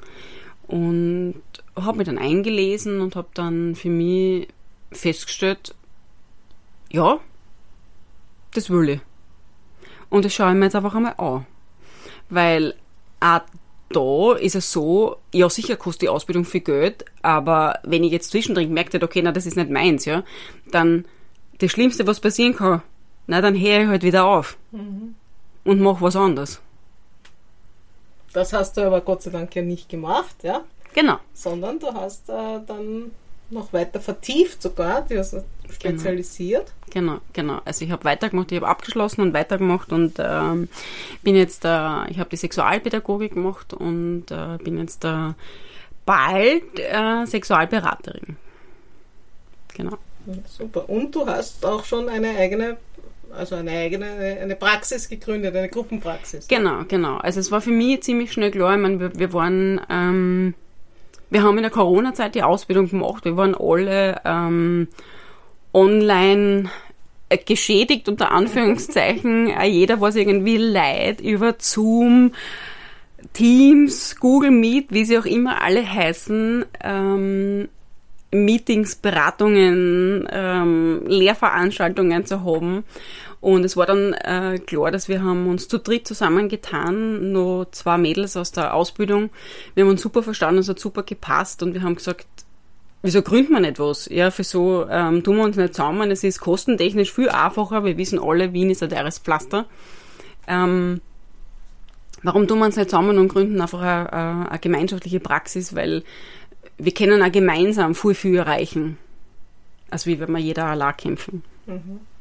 und 0.69 1.43
habe 1.75 1.99
mich 1.99 2.07
dann 2.07 2.19
eingelesen 2.19 3.01
und 3.01 3.17
habe 3.17 3.29
dann 3.35 3.75
für 3.75 3.88
mich 3.88 4.49
festgestellt, 4.93 5.75
ja, 6.91 7.19
das 8.55 8.69
will 8.69 8.91
ich. 8.91 9.01
Und 10.11 10.27
das 10.27 10.35
schaue 10.35 10.51
ich 10.51 10.57
mir 10.57 10.67
jetzt 10.67 10.77
einfach 10.77 10.95
einmal 10.95 11.15
an. 11.17 11.47
Weil 12.29 12.75
auch 13.21 13.41
da 13.93 14.35
ist 14.35 14.55
es 14.55 14.73
so, 14.73 15.17
ja 15.33 15.49
sicher 15.49 15.77
kostet 15.77 16.03
die 16.03 16.09
Ausbildung 16.09 16.45
viel 16.45 16.61
Geld, 16.61 17.05
aber 17.23 17.79
wenn 17.85 18.05
ich 18.05 18.13
jetzt 18.13 18.31
zwischendrin 18.31 18.73
merke, 18.73 19.03
okay, 19.03 19.23
na 19.23 19.33
das 19.33 19.47
ist 19.47 19.57
nicht 19.57 19.71
meins, 19.71 20.05
ja, 20.05 20.25
dann 20.71 21.05
das 21.59 21.71
Schlimmste, 21.71 22.07
was 22.07 22.21
passieren 22.21 22.57
kann, 22.57 22.83
na 23.27 23.41
dann 23.41 23.59
höre 23.59 23.83
ich 23.83 23.89
halt 23.89 24.03
wieder 24.03 24.25
auf 24.25 24.57
mhm. 24.71 25.15
und 25.65 25.81
mache 25.81 26.03
was 26.03 26.17
anderes. 26.17 26.61
Das 28.33 28.53
hast 28.53 28.77
du 28.77 28.83
aber 28.83 29.01
Gott 29.01 29.23
sei 29.23 29.31
Dank 29.31 29.55
ja 29.55 29.63
nicht 29.63 29.89
gemacht, 29.89 30.37
ja? 30.43 30.63
Genau. 30.95 31.19
Sondern 31.35 31.79
du 31.79 31.93
hast 31.93 32.29
äh, 32.29 32.61
dann 32.67 33.13
noch 33.53 33.73
weiter 33.73 34.01
vertieft 34.01 34.62
sogar, 34.62 35.03
die 35.03 35.19
hast 35.19 35.37
spezialisiert. 35.71 36.73
Genau, 36.91 37.19
genau. 37.33 37.61
Also 37.65 37.85
ich 37.85 37.91
habe 37.91 38.05
weitergemacht, 38.05 38.53
ich 38.53 38.57
habe 38.57 38.69
abgeschlossen 38.69 39.23
und 39.23 39.33
weitergemacht 39.33 39.93
und 39.93 40.15
ähm, 40.19 40.69
bin 41.23 41.37
jetzt, 41.37 41.65
äh, 41.65 42.11
ich 42.11 42.19
habe 42.19 42.31
die 42.31 42.37
Sexualpädagogik 42.37 43.35
gemacht 43.35 43.73
und 43.73 44.31
äh, 44.31 44.59
bin 44.62 44.79
jetzt 44.79 45.05
äh, 45.05 45.33
bald 46.05 46.79
äh, 46.79 47.27
Sexualberaterin. 47.27 48.37
Genau. 49.75 49.97
Super. 50.47 50.88
Und 50.88 51.15
du 51.15 51.27
hast 51.27 51.65
auch 51.65 51.85
schon 51.85 52.09
eine 52.09 52.37
eigene 52.37 52.77
also 53.35 53.55
eine 53.55 53.71
eigene 53.71 54.07
eine 54.07 54.57
Praxis 54.57 55.09
gegründet, 55.09 55.57
eine 55.57 55.71
Gruppenpraxis. 55.71 56.49
Genau, 56.49 56.85
genau. 56.87 57.17
Also 57.17 57.41
es 57.41 57.51
war 57.51 57.62
für 57.62 57.71
mich 57.71 58.03
ziemlich 58.03 58.31
schnell 58.31 58.51
klar. 58.51 58.75
Ich 58.75 58.81
meine, 58.83 59.01
wir, 59.01 59.19
wir 59.19 59.33
waren 59.33 59.81
ähm, 59.88 60.55
wir 61.33 61.42
haben 61.42 61.57
in 61.57 61.62
der 61.62 61.73
Corona-Zeit 61.73 62.35
die 62.35 62.42
Ausbildung 62.42 62.90
gemacht. 62.90 63.25
Wir 63.25 63.37
waren 63.37 63.55
alle 63.55 64.21
ähm, 64.25 64.88
online 65.73 66.71
geschädigt, 67.47 68.09
unter 68.09 68.33
Anführungszeichen. 68.33 69.51
Jeder 69.64 70.01
war 70.03 70.14
irgendwie 70.14 70.59
leid 70.59 71.23
über 71.23 71.55
Zoom, 71.59 72.33
Teams, 73.33 74.16
Google 74.21 74.51
Meet, 74.51 74.92
wie 74.92 75.07
sie 75.07 75.16
auch 75.18 75.25
immer 75.25 75.62
alle 75.62 75.88
heißen. 75.88 76.66
Ähm, 76.85 77.68
Meetings, 78.31 78.97
Beratungen, 78.97 80.29
ähm, 80.31 81.03
Lehrveranstaltungen 81.07 82.27
zu 82.27 82.45
haben. 82.45 82.85
Und 83.43 83.65
es 83.65 83.77
war 83.77 83.87
dann 83.87 84.13
äh, 84.13 84.61
klar, 84.65 84.93
dass 84.93 85.09
wir 85.09 85.21
haben 85.21 85.49
uns 85.49 85.67
zu 85.67 85.81
dritt 85.81 86.07
zusammengetan, 86.07 87.33
nur 87.33 87.73
zwei 87.73 87.99
Mädels 87.99 88.37
aus 88.37 88.53
der 88.53 88.73
Ausbildung. 88.73 89.31
Wir 89.75 89.83
haben 89.83 89.91
uns 89.91 90.01
super 90.01 90.23
verstanden, 90.23 90.61
es 90.61 90.69
hat 90.69 90.79
super 90.79 91.03
gepasst 91.03 91.61
und 91.65 91.75
wir 91.75 91.83
haben 91.83 91.97
gesagt, 91.97 92.25
wieso 93.03 93.21
gründen 93.21 93.55
wir 93.55 93.59
nicht 93.59 93.81
was? 93.81 94.09
Ja, 94.09 94.31
für 94.31 94.45
so 94.45 94.87
ähm, 94.89 95.25
tun 95.25 95.39
wir 95.39 95.43
uns 95.43 95.57
nicht 95.57 95.75
zusammen. 95.75 96.13
Es 96.13 96.23
ist 96.23 96.39
kostentechnisch 96.39 97.13
viel 97.13 97.31
einfacher. 97.31 97.85
Wir 97.85 97.99
wissen 97.99 98.21
alle, 98.21 98.53
Wien 98.53 98.71
ist 98.71 98.81
ein 98.85 98.91
teures 98.91 99.19
Pflaster. 99.19 99.67
Ähm, 100.47 101.01
warum 102.23 102.47
tun 102.47 102.61
wir 102.61 102.67
uns 102.67 102.77
nicht 102.77 102.91
zusammen 102.91 103.19
und 103.19 103.27
gründen 103.27 103.61
einfach 103.61 103.81
eine, 103.81 104.51
eine 104.51 104.59
gemeinschaftliche 104.61 105.19
Praxis? 105.19 105.75
Weil 105.75 106.05
wir 106.79 106.95
können 106.95 107.21
auch 107.21 107.33
gemeinsam 107.33 107.97
viel, 107.97 108.15
viel 108.15 108.37
erreichen, 108.37 108.99
als 109.91 110.07
wie 110.07 110.21
wenn 110.21 110.31
wir 110.31 110.39
jeder 110.39 110.67
allein 110.67 110.97
kämpfen. 110.97 111.43
Mhm. 111.67 112.12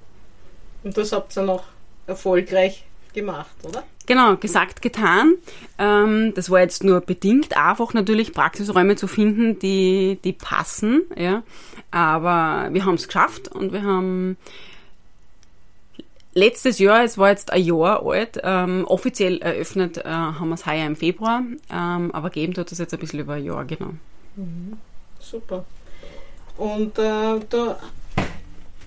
Und 0.84 0.98
das 0.98 1.12
habt 1.12 1.36
ihr 1.38 1.44
noch 1.44 1.63
erfolgreich 2.08 2.84
gemacht, 3.13 3.56
oder? 3.63 3.84
Genau, 4.08 4.36
gesagt, 4.36 4.82
getan. 4.82 5.36
Ähm, 5.78 6.34
das 6.34 6.50
war 6.50 6.60
jetzt 6.60 6.84
nur 6.84 7.02
bedingt 7.02 7.56
einfach 7.56 7.94
natürlich 7.94 8.34
Praxisräume 8.34 8.96
zu 8.96 9.08
finden, 9.08 9.60
die, 9.60 10.20
die 10.24 10.34
passen, 10.34 11.04
ja. 11.15 11.44
Aber 11.91 12.70
wir 12.74 12.86
haben 12.86 12.96
es 12.96 13.08
geschafft 13.08 13.48
und 13.50 13.74
wir 13.74 13.84
haben 13.84 14.38
letztes 16.34 16.80
Jahr, 16.80 17.04
es 17.04 17.17
war 17.17 17.30
jetzt 17.30 17.52
ein 17.52 17.63
Jahr 17.63 18.06
alt, 18.06 18.39
ähm, 18.44 18.86
offiziell 18.86 19.38
eröffnet 19.39 19.98
äh, 19.98 20.10
haben 20.10 20.50
wir 20.50 20.56
es 20.56 20.65
heuer 20.65 20.86
im 20.86 20.96
Februar, 20.96 21.44
ähm, 21.72 22.12
aber 22.12 22.30
geben 22.30 22.54
tut 22.54 22.72
es 22.72 22.80
jetzt 22.80 22.94
ein 22.94 23.00
bisschen 23.00 23.20
über 23.20 23.34
ein 23.34 23.46
Jahr, 23.46 23.65
genau. 23.65 23.91
Mhm. 24.36 24.78
Super. 25.20 25.65
Und 26.58 26.98
äh, 26.98 27.39
du 27.50 27.76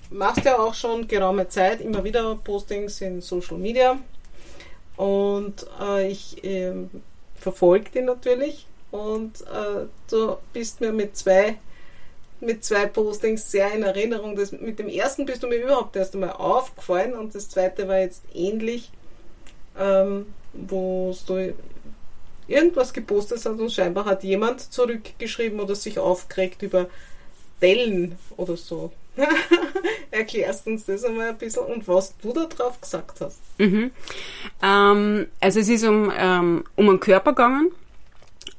machst 0.09 0.45
ja 0.45 0.59
auch 0.59 0.73
schon 0.73 1.07
geraume 1.07 1.47
Zeit 1.47 1.81
immer 1.81 2.03
wieder 2.03 2.35
Postings 2.35 3.01
in 3.01 3.21
Social 3.21 3.57
Media 3.57 3.97
und 4.97 5.65
äh, 5.81 6.09
ich 6.09 6.43
äh, 6.43 6.73
verfolge 7.35 7.89
die 7.93 8.01
natürlich 8.01 8.67
und 8.91 9.41
äh, 9.41 9.85
du 10.09 10.37
bist 10.53 10.81
mir 10.81 10.91
mit 10.91 11.17
zwei 11.17 11.57
mit 12.41 12.63
zwei 12.63 12.85
Postings 12.85 13.49
sehr 13.49 13.71
in 13.73 13.83
Erinnerung. 13.83 14.35
Das, 14.35 14.51
mit 14.51 14.77
dem 14.77 14.89
ersten 14.89 15.25
bist 15.25 15.41
du 15.41 15.47
mir 15.47 15.55
überhaupt 15.55 15.95
erst 15.95 16.13
einmal 16.13 16.33
aufgefallen 16.33 17.13
und 17.13 17.33
das 17.33 17.49
zweite 17.49 17.87
war 17.87 17.99
jetzt 17.99 18.23
ähnlich, 18.33 18.91
ähm, 19.79 20.27
wo 20.53 21.15
du 21.27 21.53
irgendwas 22.47 22.93
gepostet 22.93 23.37
hast 23.37 23.47
und 23.47 23.71
scheinbar 23.71 24.05
hat 24.05 24.23
jemand 24.23 24.61
zurückgeschrieben 24.61 25.59
oder 25.59 25.75
sich 25.75 25.97
aufgeregt 25.97 26.61
über 26.61 26.87
Dellen 27.61 28.17
oder 28.37 28.57
so. 28.57 28.91
Erklärst 30.11 30.67
uns 30.67 30.85
das 30.85 31.03
einmal 31.03 31.29
ein 31.29 31.37
bisschen 31.37 31.65
und 31.65 31.87
was 31.87 32.15
du 32.17 32.33
da 32.33 32.45
drauf 32.45 32.79
gesagt 32.79 33.21
hast. 33.21 33.39
Mhm. 33.57 33.91
Ähm, 34.61 35.27
also 35.39 35.59
es 35.59 35.69
ist 35.69 35.85
um, 35.85 36.11
ähm, 36.15 36.63
um 36.75 36.89
einen 36.89 36.99
Körper 36.99 37.31
gegangen 37.31 37.71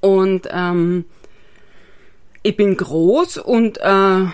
und 0.01 0.49
ähm, 0.51 1.05
ich 2.43 2.57
bin 2.57 2.77
groß 2.77 3.39
und 3.39 3.79
äh, 3.79 4.27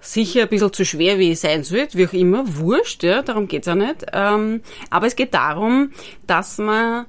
sicher 0.00 0.42
ein 0.42 0.48
bisschen 0.48 0.72
zu 0.72 0.84
schwer, 0.84 1.18
wie 1.18 1.32
ich 1.32 1.40
sein 1.40 1.62
sollte, 1.62 1.96
wie 1.96 2.06
auch 2.06 2.12
immer, 2.12 2.56
wurscht, 2.56 3.02
ja, 3.04 3.22
darum 3.22 3.48
geht's 3.48 3.68
auch 3.68 3.76
nicht. 3.76 4.06
Ähm, 4.12 4.62
aber 4.90 5.06
es 5.06 5.16
geht 5.16 5.32
darum, 5.32 5.92
dass 6.26 6.58
man 6.58 7.06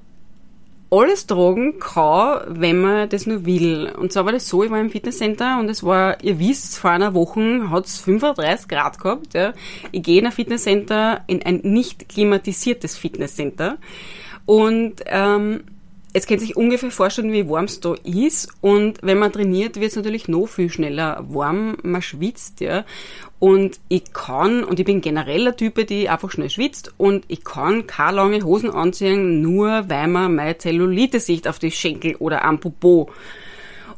alles 0.94 1.26
tragen 1.26 1.80
kann, 1.80 2.42
wenn 2.48 2.82
man 2.82 3.10
das 3.10 3.26
nur 3.26 3.46
will. 3.46 3.92
Und 3.98 4.14
zwar 4.14 4.26
war 4.26 4.32
das 4.32 4.48
so, 4.48 4.64
ich 4.64 4.72
war 4.72 4.80
im 4.80 4.92
Fitnesscenter 4.92 5.60
und 5.60 5.70
es 5.70 5.84
war, 5.84 6.24
ihr 6.24 6.40
wisst, 6.40 6.78
vor 6.78 6.92
einer 6.92 7.14
Woche 7.14 7.70
hat 7.72 7.86
es 7.86 8.00
35 8.00 8.68
Grad 8.68 9.00
gehabt. 9.00 9.34
Ja. 9.34 9.54
Ich 9.92 10.04
gehe 10.04 10.20
in 10.20 10.26
ein 10.28 10.32
Fitnesscenter, 10.32 11.22
in 11.28 11.44
ein 11.44 11.62
nicht 11.64 12.10
klimatisiertes 12.10 12.98
Fitnesscenter. 12.98 13.78
Und 14.46 14.96
ähm, 15.08 15.64
Könnt 16.14 16.30
ihr 16.30 16.40
sich 16.40 16.56
ungefähr 16.56 16.92
vorstellen, 16.92 17.34
wie 17.34 17.50
warm 17.50 17.66
es 17.66 17.80
da 17.80 17.96
ist. 18.04 18.50
Und 18.62 19.00
wenn 19.02 19.18
man 19.18 19.32
trainiert, 19.32 19.78
wird 19.78 19.90
es 19.92 19.96
natürlich 19.96 20.28
noch 20.28 20.46
viel 20.46 20.70
schneller 20.70 21.26
warm. 21.28 21.76
Man 21.82 22.04
schwitzt, 22.04 22.62
ja. 22.62 22.86
Und 23.40 23.80
ich 23.90 24.14
kann, 24.14 24.64
und 24.64 24.80
ich 24.80 24.86
bin 24.86 25.02
generell 25.02 25.48
ein 25.48 25.58
Typ, 25.58 25.86
die 25.88 26.08
einfach 26.08 26.32
schnell 26.32 26.50
schwitzt, 26.50 26.94
und 26.98 27.26
ich 27.28 27.44
kann 27.44 27.88
keine 27.88 28.18
lange 28.18 28.44
Hosen 28.44 28.70
anziehen, 28.70 29.42
nur 29.42 29.90
weil 29.90 30.08
man 30.08 30.36
meine 30.36 30.58
Zellulite 30.58 31.20
sieht 31.20 31.48
auf 31.48 31.60
die 31.60 31.72
Schenkel 31.72 32.16
oder 32.16 32.46
am 32.46 32.60
Popo. 32.60 33.10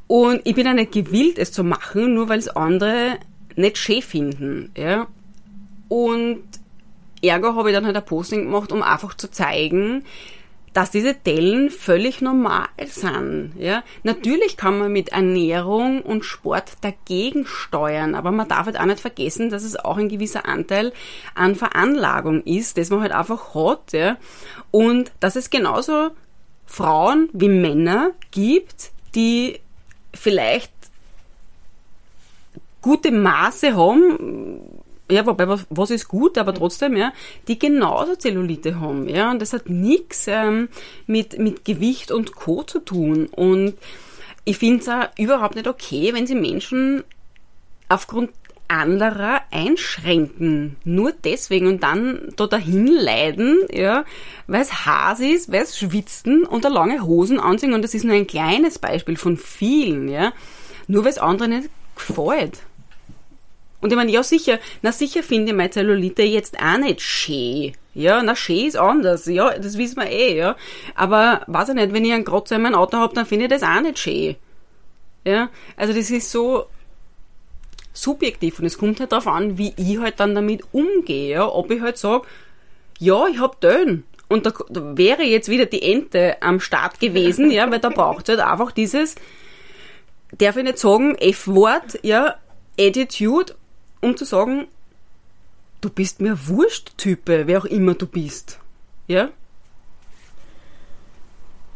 Und 0.08 0.41
ich 0.45 0.56
bin 0.56 0.67
auch 0.67 0.73
nicht 0.73 0.93
gewillt, 0.93 1.38
es 1.38 1.51
zu 1.51 1.63
machen, 1.63 2.15
nur 2.15 2.30
weil 2.30 2.39
es 2.39 2.47
andere 2.47 3.17
nicht 3.56 3.78
schön 3.78 4.01
finden, 4.01 4.71
ja. 4.75 5.08
Und 5.89 6.43
Ärger 7.21 7.56
habe 7.56 7.69
ich 7.69 7.75
dann 7.75 7.86
halt 7.86 7.97
ein 7.97 8.06
Posting 8.06 8.45
gemacht, 8.45 8.71
um 8.71 8.82
einfach 8.82 9.13
zu 9.13 9.30
zeigen, 9.30 10.04
dass 10.76 10.92
diese 10.92 11.14
Dellen 11.14 11.70
völlig 11.70 12.20
normal 12.20 12.68
sind. 12.86 13.54
Ja? 13.58 13.82
Natürlich 14.04 14.58
kann 14.58 14.78
man 14.78 14.92
mit 14.92 15.08
Ernährung 15.10 16.02
und 16.02 16.26
Sport 16.26 16.74
dagegen 16.82 17.46
steuern, 17.48 18.14
aber 18.14 18.32
man 18.32 18.50
darf 18.50 18.66
halt 18.66 18.78
auch 18.78 18.86
nicht 18.86 19.00
vergessen, 19.00 19.50
dass 19.50 19.64
es 19.64 19.78
auch 19.78 19.96
ein 19.96 20.10
gewisser 20.10 20.46
Anteil 20.46 20.92
an 21.34 21.56
Veranlagung 21.56 22.44
ist, 22.44 22.78
das 22.78 22.90
man 22.90 23.00
halt 23.00 23.14
einfach 23.14 23.56
hat. 23.56 23.94
Ja? 23.94 24.18
Und 24.70 25.14
dass 25.22 25.38
es 25.38 25.50
genauso 25.50 26.12
Frauen 26.66 27.30
wie 27.32 27.48
Männer 27.48 28.12
gibt, 28.32 28.92
die 29.16 29.62
vielleicht 30.14 30.74
gute 32.82 33.12
Maße 33.12 33.78
haben, 33.78 34.84
ja, 35.10 35.26
wobei, 35.26 35.48
was, 35.48 35.65
was 35.70 35.91
ist 35.91 36.08
gut, 36.08 36.38
aber 36.38 36.54
trotzdem, 36.54 36.98
ja, 36.98 37.13
die 37.48 37.60
genauso 37.60 38.15
Zellulite 38.15 38.80
haben, 38.80 39.08
ja, 39.08 39.32
und 39.32 39.41
das 39.41 39.54
hat 39.54 39.70
nichts 39.70 40.26
ähm, 40.28 40.70
mit, 41.06 41.38
mit 41.38 41.63
Gewicht 41.65 42.12
und 42.12 42.36
Co. 42.36 42.63
zu 42.63 42.80
tun. 42.80 43.28
Und 43.28 43.76
ich 44.46 44.58
finde 44.58 44.82
es 44.82 44.89
auch 44.89 45.08
überhaupt 45.18 45.56
nicht 45.56 45.68
okay, 45.68 46.13
wenn 46.13 46.28
sie 46.28 46.36
Menschen 46.36 47.04
aufgrund 47.88 48.32
anderer 48.68 49.41
einschränken. 49.52 50.78
Nur 50.84 51.13
deswegen 51.24 51.68
und 51.68 51.84
dann 51.84 52.34
da 52.36 52.48
dahin 52.48 52.88
leiden, 52.88 53.60
ja, 53.72 54.06
weil 54.48 54.62
es 54.62 54.86
Has 54.86 55.20
ist, 55.20 55.52
weil 55.52 55.62
es 55.62 55.78
schwitzen 55.78 56.46
und 56.46 56.65
da 56.65 56.70
lange 56.70 57.04
Hosen 57.04 57.39
anziehen 57.39 57.74
und 57.74 57.84
das 57.84 57.94
ist 57.94 58.06
nur 58.06 58.15
ein 58.15 58.28
kleines 58.28 58.80
Beispiel 58.80 59.18
von 59.18 59.38
vielen, 59.38 60.10
ja. 60.10 60.34
Nur 60.88 61.04
weil 61.04 61.12
es 61.12 61.20
anderen 61.20 61.52
nicht 61.52 61.70
gefällt. 61.96 62.60
Und 63.86 63.91
ich 63.91 63.98
meine, 63.98 64.12
ja 64.12 64.24
sicher, 64.24 64.58
na 64.82 64.91
sicher 64.91 65.21
finde 65.21 65.52
ich 65.52 65.56
meine 65.56 65.69
Zellulite 65.69 66.24
jetzt 66.24 66.60
auch 66.60 66.80
nicht 66.80 67.02
schön. 67.02 67.74
Ja, 67.93 68.24
na 68.24 68.36
schön 68.36 68.65
ist 68.65 68.78
anders, 68.78 69.28
ja, 69.28 69.56
das 69.60 69.78
wissen 69.78 69.98
wir 69.98 70.10
eh, 70.10 70.36
ja. 70.36 70.56
Aber 70.95 71.43
weiß 71.45 71.69
ich 71.69 71.76
nicht, 71.76 71.93
wenn 71.93 72.04
ich 72.04 72.12
einen 72.12 72.26
Kratzer 72.26 72.56
in 72.56 72.63
meinem 72.63 72.74
Auto 72.74 72.98
habe, 72.98 73.13
dann 73.13 73.28
finde 73.28 73.45
ich 73.45 73.52
das 73.52 73.62
auch 73.62 73.80
nicht 73.82 74.00
schön. 74.00 74.38
Ja, 75.24 75.52
also 75.78 75.93
das 75.93 76.10
ist 76.10 76.32
so 76.32 76.65
subjektiv 77.93 78.58
und 78.58 78.65
es 78.65 78.80
kommt 78.80 79.00
halt 79.00 79.12
darauf 79.12 79.28
an, 79.28 79.60
wie 79.60 79.76
ich 79.78 80.00
halt 80.00 80.19
dann 80.19 80.34
damit 80.34 80.63
umgehe. 80.71 81.30
Ja? 81.30 81.48
Ob 81.48 81.69
ich 81.69 81.82
halt 81.82 82.00
sage, 82.00 82.26
ja, 82.98 83.28
ich 83.28 83.39
hab 83.39 83.62
Dön. 83.62 84.04
Und 84.30 84.48
da, 84.48 84.54
da, 84.67 84.98
wäre 84.98 85.21
jetzt 85.21 85.48
wieder 85.48 85.67
die 85.67 85.84
Ente 85.84 86.41
am 86.41 86.60
Start 86.60 87.00
gewesen, 87.00 87.52
ja, 87.52 87.69
weil 87.69 87.78
da 87.78 87.89
braucht 87.89 88.28
es 88.28 88.36
halt 88.36 88.50
einfach 88.50 88.71
dieses, 88.71 89.13
darf 90.32 90.58
ich 90.58 90.63
nicht 90.63 90.80
sagen, 90.80 91.13
F-Wort, 91.19 92.00
ja, 92.02 92.34
Attitude, 92.80 93.54
um 94.06 94.15
zu 94.15 94.24
sagen, 94.24 94.68
du 95.82 95.89
bist 95.89 96.22
mir 96.22 96.48
Wurscht-Type, 96.48 97.48
wer 97.48 97.60
auch 97.60 97.65
immer 97.65 97.96
du 97.96 98.06
bist. 98.06 98.60
Ja? 99.08 99.30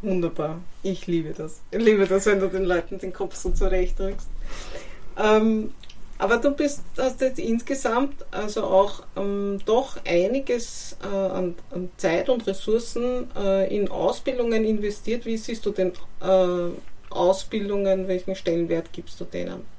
Wunderbar. 0.04 0.60
Ich 0.84 1.08
liebe 1.08 1.34
das. 1.34 1.62
Ich 1.72 1.82
liebe 1.82 2.06
das, 2.06 2.28
wenn 2.28 2.40
du 2.40 2.48
den 2.48 2.66
Leuten 2.66 3.00
den 3.00 3.12
Kopf 3.12 3.36
so 3.36 3.50
zurechtrückst. 3.50 4.28
Ähm, 5.18 5.72
aber 6.20 6.38
du 6.38 6.52
bist, 6.52 6.84
hast 6.98 7.20
jetzt 7.22 7.40
insgesamt 7.40 8.24
also 8.30 8.64
auch 8.64 9.04
ähm, 9.18 9.60
doch 9.66 9.98
einiges 10.06 10.98
äh, 11.04 11.08
an, 11.08 11.56
an, 11.72 11.90
Zeit 11.98 12.30
und 12.30 12.46
Ressourcen 12.46 13.28
äh, 13.36 13.76
in 13.76 13.90
Ausbildungen 13.90 14.66
investiert. 14.66 15.26
Wie 15.26 15.38
siehst 15.38 15.66
du 15.66 15.72
denn 15.72 15.94
äh, 16.22 16.70
Ausbildungen, 17.10 18.08
welchen 18.08 18.36
Stellenwert 18.36 18.94
gibst 18.94 19.20
du 19.20 19.26
denen? 19.26 19.79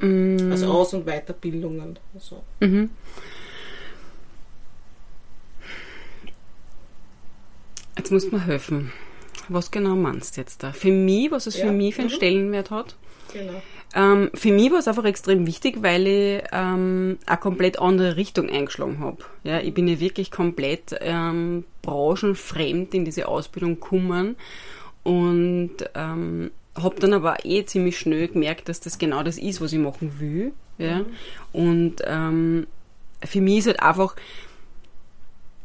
Mm. 0.00 0.50
Also 0.50 0.66
Aus- 0.70 0.94
und 0.94 1.06
Weiterbildungen. 1.06 1.98
Also. 2.14 2.42
Mhm. 2.60 2.90
Jetzt 7.96 8.12
muss 8.12 8.30
man 8.30 8.44
helfen. 8.44 8.92
Was 9.48 9.70
genau 9.70 9.94
meinst 9.94 10.36
du 10.36 10.40
jetzt 10.40 10.62
da? 10.62 10.72
Für 10.72 10.92
mich, 10.92 11.30
was 11.30 11.46
es 11.46 11.58
ja. 11.58 11.66
für 11.66 11.72
mich 11.72 11.94
für 11.94 12.02
einen 12.02 12.10
mhm. 12.10 12.14
Stellenwert 12.14 12.70
hat? 12.70 12.96
Genau. 13.32 13.62
Ähm, 13.94 14.30
für 14.34 14.52
mich 14.52 14.70
war 14.70 14.78
es 14.78 14.88
einfach 14.88 15.04
extrem 15.04 15.46
wichtig, 15.46 15.82
weil 15.82 16.06
ich 16.06 16.42
ähm, 16.52 17.18
eine 17.24 17.38
komplett 17.38 17.78
andere 17.78 18.16
Richtung 18.16 18.50
eingeschlagen 18.50 18.98
habe. 18.98 19.18
Ja, 19.44 19.60
ich 19.60 19.72
bin 19.72 19.88
ja 19.88 20.00
wirklich 20.00 20.30
komplett 20.30 20.96
ähm, 21.00 21.64
branchenfremd 21.82 22.94
in 22.94 23.04
diese 23.04 23.28
Ausbildung 23.28 23.80
gekommen 23.80 24.36
und 25.02 25.76
ähm, 25.94 26.50
habe 26.82 27.00
dann 27.00 27.12
aber 27.12 27.44
eh 27.44 27.64
ziemlich 27.64 27.98
schnell 27.98 28.28
gemerkt, 28.28 28.68
dass 28.68 28.80
das 28.80 28.98
genau 28.98 29.22
das 29.22 29.38
ist, 29.38 29.60
was 29.60 29.72
ich 29.72 29.78
machen 29.78 30.20
will. 30.20 30.52
Ja? 30.78 31.00
Mhm. 31.00 31.06
Und 31.52 31.96
ähm, 32.04 32.66
für 33.24 33.40
mich 33.40 33.58
ist 33.58 33.66
halt 33.66 33.82
einfach 33.82 34.16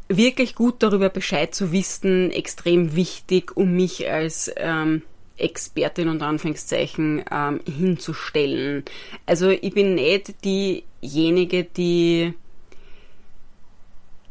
wirklich 0.07 0.55
gut 0.55 0.75
darüber 0.79 1.09
Bescheid 1.09 1.53
zu 1.55 1.71
wissen, 1.71 2.31
extrem 2.31 2.95
wichtig, 2.95 3.55
um 3.55 3.75
mich 3.75 4.09
als 4.09 4.51
ähm, 4.57 5.03
Expertin 5.37 6.09
und 6.09 6.21
Anführungszeichen 6.21 7.23
ähm, 7.31 7.61
hinzustellen. 7.65 8.83
Also 9.25 9.49
ich 9.49 9.73
bin 9.73 9.95
nicht 9.95 10.43
diejenige, 10.45 11.63
die 11.63 12.33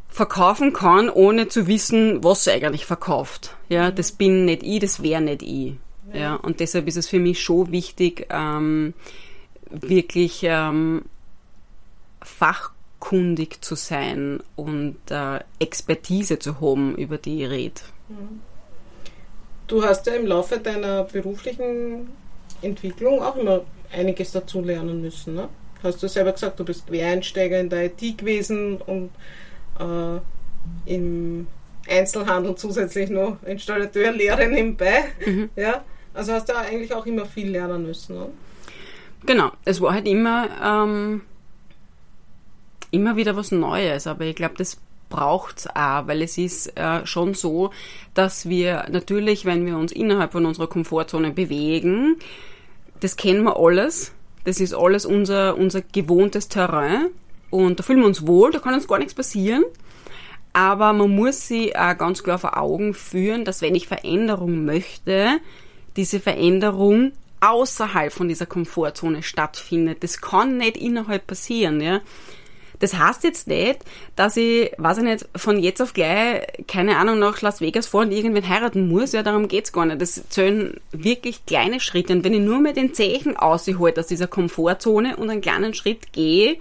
verkaufen 0.09 0.73
kann, 0.73 1.09
ohne 1.09 1.49
zu 1.49 1.67
wissen, 1.67 2.23
was 2.25 2.45
sie 2.45 2.53
eigentlich 2.53 2.85
verkauft. 2.85 3.57
Ja, 3.69 3.91
mhm. 3.91 3.95
das 3.95 4.13
bin 4.13 4.45
nicht 4.45 4.63
ich, 4.63 4.81
das 4.81 5.03
wäre 5.03 5.21
nicht 5.21 5.43
ich. 5.43 5.75
Ja. 6.13 6.21
ja, 6.21 6.35
und 6.35 6.61
deshalb 6.61 6.89
ist 6.89 6.97
es 6.97 7.09
für 7.09 7.19
mich 7.19 7.41
schon 7.41 7.71
wichtig, 7.71 8.27
ähm, 8.31 8.95
wirklich 9.71 10.41
ähm, 10.43 11.03
fachkundig 12.23 13.63
zu 13.63 13.75
sein 13.77 14.41
und 14.57 14.97
äh, 15.11 15.41
Expertise 15.59 16.39
zu 16.39 16.61
haben, 16.61 16.97
über 16.97 17.19
die 17.19 17.45
ich 17.45 17.51
rede. 17.51 17.81
Mhm. 18.09 18.41
Du 19.67 19.85
hast 19.85 20.07
ja 20.07 20.15
im 20.15 20.27
Laufe 20.27 20.59
deiner 20.59 21.05
beruflichen 21.05 22.09
Entwicklung 22.61 23.23
auch 23.23 23.37
immer 23.37 23.61
einiges 23.93 24.33
dazu 24.33 24.61
lernen 24.61 25.01
müssen. 25.01 25.35
Ne? 25.35 25.49
Hast 25.83 26.03
du 26.03 26.09
selber 26.09 26.33
gesagt, 26.33 26.59
du 26.59 26.65
bist 26.65 26.89
Quereinsteiger 26.89 27.61
in 27.61 27.71
der 27.71 27.85
IT 27.85 28.19
gewesen 28.19 28.79
und 28.79 29.11
äh, 29.79 30.21
im 30.87 31.47
Einzelhandel 31.89 32.57
zusätzlich 32.57 33.11
noch 33.11 33.43
Installateurlehre 33.45 34.49
nebenbei. 34.49 35.05
Mhm. 35.25 35.51
Ja? 35.57 35.85
Also 36.15 36.33
hast 36.33 36.49
du 36.49 36.57
eigentlich 36.57 36.95
auch 36.95 37.07
immer 37.07 37.27
viel 37.27 37.51
lernen 37.51 37.87
müssen. 37.87 38.17
Ne? 38.17 38.27
Genau, 39.27 39.53
es 39.65 39.81
war 39.81 39.93
halt 39.93 40.09
immer, 40.09 40.49
ähm, 40.63 41.23
immer 42.91 43.17
wieder 43.17 43.37
was 43.37 43.53
Neues, 43.53 44.07
aber 44.07 44.25
ich 44.25 44.35
glaube, 44.35 44.55
das 44.57 44.79
braucht 45.09 45.59
es 45.59 45.67
auch, 45.69 46.07
weil 46.07 46.23
es 46.23 46.39
ist 46.39 46.77
äh, 46.79 47.05
schon 47.05 47.35
so, 47.35 47.71
dass 48.15 48.49
wir 48.49 48.87
natürlich, 48.91 49.45
wenn 49.45 49.67
wir 49.67 49.77
uns 49.77 49.93
innerhalb 49.93 50.33
von 50.33 50.47
unserer 50.47 50.69
Komfortzone 50.69 51.33
bewegen, 51.33 52.17
das 53.01 53.17
kennen 53.17 53.43
wir 53.45 53.59
alles, 53.59 54.13
das 54.45 54.61
ist 54.61 54.73
alles 54.73 55.05
unser, 55.05 55.57
unser 55.57 55.83
gewohntes 55.83 56.49
Terrain 56.49 57.09
und 57.51 57.79
da 57.79 57.83
fühlen 57.83 58.01
wir 58.01 58.07
uns 58.07 58.27
wohl, 58.27 58.53
da 58.53 58.61
kann 58.61 58.75
uns 58.75 58.89
gar 58.89 58.99
nichts 58.99 59.15
passieren. 59.15 59.65
Aber 60.53 60.93
man 60.93 61.15
muss 61.15 61.47
sie 61.47 61.77
auch 61.77 61.97
ganz 61.97 62.25
klar 62.25 62.39
vor 62.39 62.57
Augen 62.57 62.93
führen, 62.95 63.45
dass 63.45 63.63
wenn 63.63 63.75
ich 63.75 63.87
Veränderung 63.87 64.65
möchte, 64.65 65.39
diese 65.97 66.21
Veränderung 66.21 67.13
außerhalb 67.41 68.13
von 68.13 68.29
dieser 68.29 68.47
Komfortzone 68.47 69.23
stattfindet. 69.23 70.03
Das 70.03 70.21
kann 70.21 70.59
nicht 70.59 70.77
innerhalb 70.77 71.27
passieren, 71.27 71.81
ja. 71.81 72.01
Das 72.81 72.99
heißt 72.99 73.25
jetzt 73.25 73.47
nicht, 73.47 73.81
dass 74.17 74.39
ich, 74.39 74.73
weiß 74.79 74.99
ich 74.99 75.05
nicht, 75.05 75.29
von 75.37 75.59
jetzt 75.59 75.83
auf 75.83 75.93
gleich, 75.93 76.47
keine 76.67 76.97
Ahnung, 76.97 77.19
nach 77.19 77.43
Las 77.43 77.61
Vegas 77.61 77.87
fahren 77.87 78.09
und 78.09 78.15
irgendwen 78.15 78.49
heiraten 78.49 78.89
muss. 78.89 79.13
Ja, 79.13 79.23
darum 79.23 79.49
geht's 79.49 79.73
gar 79.73 79.85
nicht. 79.85 80.01
Das 80.01 80.29
zählen 80.31 80.81
wirklich 80.91 81.45
kleine 81.45 81.79
Schritte. 81.79 82.15
Und 82.15 82.25
wenn 82.25 82.33
ich 82.33 82.41
nur 82.41 82.59
mit 82.59 82.77
den 82.77 82.95
Zeichen 82.95 83.37
aushalte 83.37 84.01
aus 84.01 84.07
dieser 84.07 84.29
Komfortzone 84.29 85.19
und 85.19 85.29
einen 85.29 85.43
kleinen 85.43 85.75
Schritt 85.75 86.15
gehe, 86.15 86.57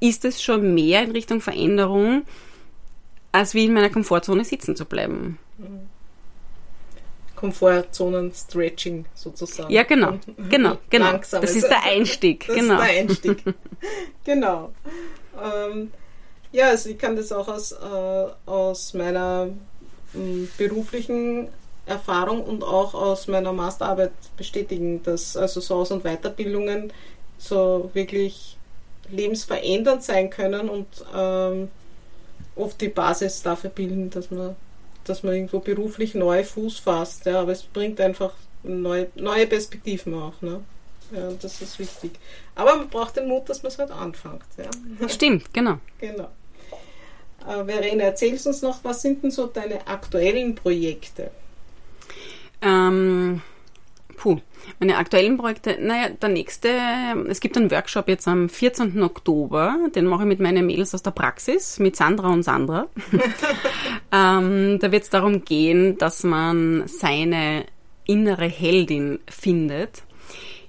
ist 0.00 0.26
es 0.26 0.42
schon 0.42 0.74
mehr 0.74 1.02
in 1.02 1.12
Richtung 1.12 1.40
Veränderung, 1.40 2.24
als 3.32 3.54
wie 3.54 3.64
in 3.64 3.72
meiner 3.72 3.88
Komfortzone 3.88 4.44
sitzen 4.44 4.76
zu 4.76 4.84
bleiben. 4.84 5.38
Komfortzonen-Stretching 7.44 9.04
sozusagen. 9.14 9.70
Ja, 9.72 9.82
genau. 9.82 10.18
Genau, 10.50 10.78
genau. 10.90 11.12
Langsam. 11.12 11.40
Das 11.42 11.54
ist 11.54 11.68
der 11.68 11.82
Einstieg. 11.84 12.46
Das 12.46 12.56
genau. 12.56 12.80
ist 12.80 12.88
der 12.88 13.00
Einstieg. 13.00 13.44
genau. 14.24 14.72
Ähm, 15.42 15.92
ja, 16.52 16.68
also 16.68 16.88
ich 16.88 16.98
kann 16.98 17.16
das 17.16 17.32
auch 17.32 17.48
aus, 17.48 17.72
äh, 17.72 18.26
aus 18.46 18.94
meiner 18.94 19.48
äh, 20.14 20.46
beruflichen 20.56 21.48
Erfahrung 21.86 22.42
und 22.44 22.62
auch 22.62 22.94
aus 22.94 23.28
meiner 23.28 23.52
Masterarbeit 23.52 24.12
bestätigen, 24.36 25.02
dass 25.02 25.36
also 25.36 25.60
so 25.60 25.74
Aus- 25.74 25.90
und 25.90 26.04
Weiterbildungen 26.04 26.92
so 27.36 27.90
wirklich 27.92 28.56
lebensverändernd 29.10 30.02
sein 30.02 30.30
können 30.30 30.70
und 30.70 30.86
ähm, 31.14 31.68
oft 32.56 32.80
die 32.80 32.88
Basis 32.88 33.42
dafür 33.42 33.70
bilden, 33.70 34.08
dass 34.10 34.30
man, 34.30 34.56
dass 35.08 35.22
man 35.22 35.34
irgendwo 35.34 35.60
beruflich 35.60 36.14
neu 36.14 36.44
Fuß 36.44 36.78
fasst. 36.78 37.26
Ja, 37.26 37.40
aber 37.40 37.52
es 37.52 37.62
bringt 37.62 38.00
einfach 38.00 38.32
neue, 38.62 39.08
neue 39.14 39.46
Perspektiven 39.46 40.14
auch. 40.14 40.40
Ne? 40.40 40.60
Ja, 41.12 41.30
das 41.40 41.60
ist 41.60 41.78
wichtig. 41.78 42.12
Aber 42.54 42.76
man 42.76 42.88
braucht 42.88 43.16
den 43.16 43.28
Mut, 43.28 43.48
dass 43.48 43.62
man 43.62 43.72
es 43.72 43.78
halt 43.78 43.90
anfängt. 43.90 44.42
Ja. 44.56 45.08
Stimmt, 45.08 45.52
genau. 45.52 45.78
Genau. 45.98 46.30
Äh, 47.46 47.64
Verena, 47.64 48.04
erzählst 48.04 48.46
uns 48.46 48.62
noch, 48.62 48.82
was 48.84 49.02
sind 49.02 49.22
denn 49.22 49.30
so 49.30 49.46
deine 49.46 49.86
aktuellen 49.86 50.54
Projekte? 50.54 51.30
Ähm, 52.62 53.42
puh, 54.16 54.40
meine 54.80 54.96
aktuellen 54.96 55.36
Projekte, 55.36 55.78
naja, 55.80 56.08
der 56.08 56.28
nächste, 56.28 56.70
es 57.28 57.40
gibt 57.40 57.56
einen 57.56 57.70
Workshop 57.70 58.08
jetzt 58.08 58.26
am 58.28 58.48
14. 58.48 59.02
Oktober, 59.02 59.76
den 59.94 60.06
mache 60.06 60.22
ich 60.22 60.28
mit 60.28 60.40
meinen 60.40 60.66
Mädels 60.66 60.94
aus 60.94 61.02
der 61.02 61.10
Praxis, 61.10 61.78
mit 61.78 61.96
Sandra 61.96 62.28
und 62.28 62.42
Sandra. 62.42 62.88
ähm, 64.12 64.78
da 64.80 64.92
wird 64.92 65.04
es 65.04 65.10
darum 65.10 65.44
gehen, 65.44 65.98
dass 65.98 66.24
man 66.24 66.84
seine 66.86 67.66
innere 68.06 68.46
Heldin 68.46 69.18
findet 69.28 70.02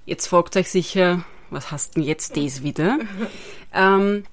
Jetzt 0.06 0.28
fragt 0.28 0.56
euch 0.56 0.70
sicher, 0.70 1.26
was 1.50 1.72
hast 1.72 1.96
denn 1.96 2.04
jetzt 2.04 2.38
das 2.38 2.62
wieder? 2.62 3.00
ähm, 3.74 4.24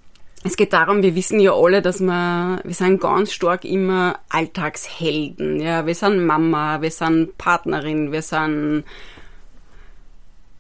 es 0.45 0.57
geht 0.57 0.73
darum, 0.73 1.03
wir 1.03 1.15
wissen 1.15 1.39
ja 1.39 1.53
alle, 1.55 1.83
dass 1.83 2.01
wir, 2.01 2.61
wir 2.65 2.75
sind 2.75 3.01
ganz 3.01 3.33
stark 3.33 3.65
immer 3.65 4.19
Alltagshelden. 4.29 5.61
Ja, 5.61 5.87
wir 5.87 5.95
sind 5.95 6.25
Mama, 6.25 6.83
wir 6.83 6.91
sind 6.91 7.39
Partnerin, 7.39 8.11
wir 8.11 8.23
sind 8.23 8.85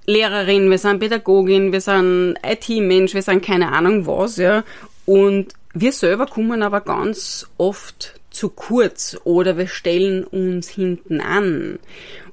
Lehrerin, 0.06 0.70
wir 0.70 0.78
sind 0.78 1.00
Pädagogin, 1.00 1.72
wir 1.72 1.80
sind 1.80 2.36
IT-Mensch, 2.44 3.14
wir 3.14 3.22
sind 3.22 3.44
keine 3.44 3.72
Ahnung 3.72 4.06
was, 4.06 4.36
ja. 4.36 4.62
Und 5.04 5.48
wir 5.74 5.92
selber 5.92 6.26
kommen 6.26 6.62
aber 6.62 6.80
ganz 6.80 7.48
oft 7.58 8.20
zu 8.30 8.50
kurz 8.50 9.18
oder 9.24 9.58
wir 9.58 9.66
stellen 9.66 10.24
uns 10.24 10.68
hinten 10.68 11.20
an. 11.20 11.78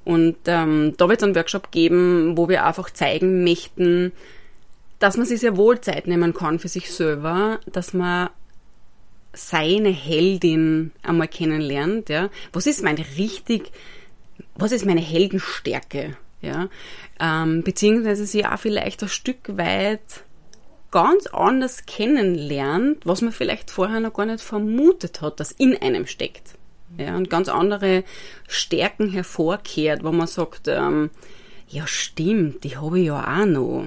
Und 0.05 0.37
ähm, 0.45 0.93
da 0.97 1.09
wird 1.09 1.19
es 1.19 1.23
einen 1.23 1.35
Workshop 1.35 1.71
geben, 1.71 2.37
wo 2.37 2.47
wir 2.47 2.65
einfach 2.65 2.91
zeigen 2.91 3.43
möchten, 3.43 4.11
dass 4.99 5.17
man 5.17 5.25
sich 5.25 5.39
sehr 5.39 5.57
wohl 5.57 5.79
Zeit 5.81 6.07
nehmen 6.07 6.33
kann 6.33 6.59
für 6.59 6.67
sich 6.67 6.91
selber, 6.91 7.59
dass 7.71 7.93
man 7.93 8.29
seine 9.33 9.89
Heldin 9.89 10.91
einmal 11.03 11.27
kennenlernt, 11.27 12.09
ja. 12.09 12.29
Was 12.51 12.67
ist 12.67 12.83
meine 12.83 13.05
richtig, 13.17 13.71
was 14.55 14.71
ist 14.71 14.85
meine 14.85 15.01
Heldenstärke, 15.01 16.17
ja? 16.41 16.67
Ähm, 17.19 17.63
beziehungsweise 17.63 18.25
sie 18.25 18.45
auch 18.45 18.59
vielleicht 18.59 19.03
ein 19.03 19.09
Stück 19.09 19.57
weit 19.57 20.23
ganz 20.91 21.27
anders 21.27 21.85
kennenlernt, 21.85 23.05
was 23.05 23.21
man 23.21 23.31
vielleicht 23.31 23.69
vorher 23.69 23.99
noch 23.99 24.13
gar 24.13 24.25
nicht 24.25 24.41
vermutet 24.41 25.21
hat, 25.21 25.39
dass 25.39 25.51
in 25.51 25.77
einem 25.77 26.07
steckt. 26.07 26.55
Ja, 26.97 27.15
und 27.15 27.29
ganz 27.29 27.49
andere 27.49 28.03
Stärken 28.47 29.09
hervorkehrt, 29.09 30.03
wo 30.03 30.11
man 30.11 30.25
sagt, 30.25 30.67
ähm, 30.67 31.11
ja 31.67 31.85
stimmt, 31.85 32.63
die 32.63 32.77
habe 32.77 32.99
ich 32.99 33.05
ja 33.05 33.41
auch 33.41 33.45
noch. 33.45 33.85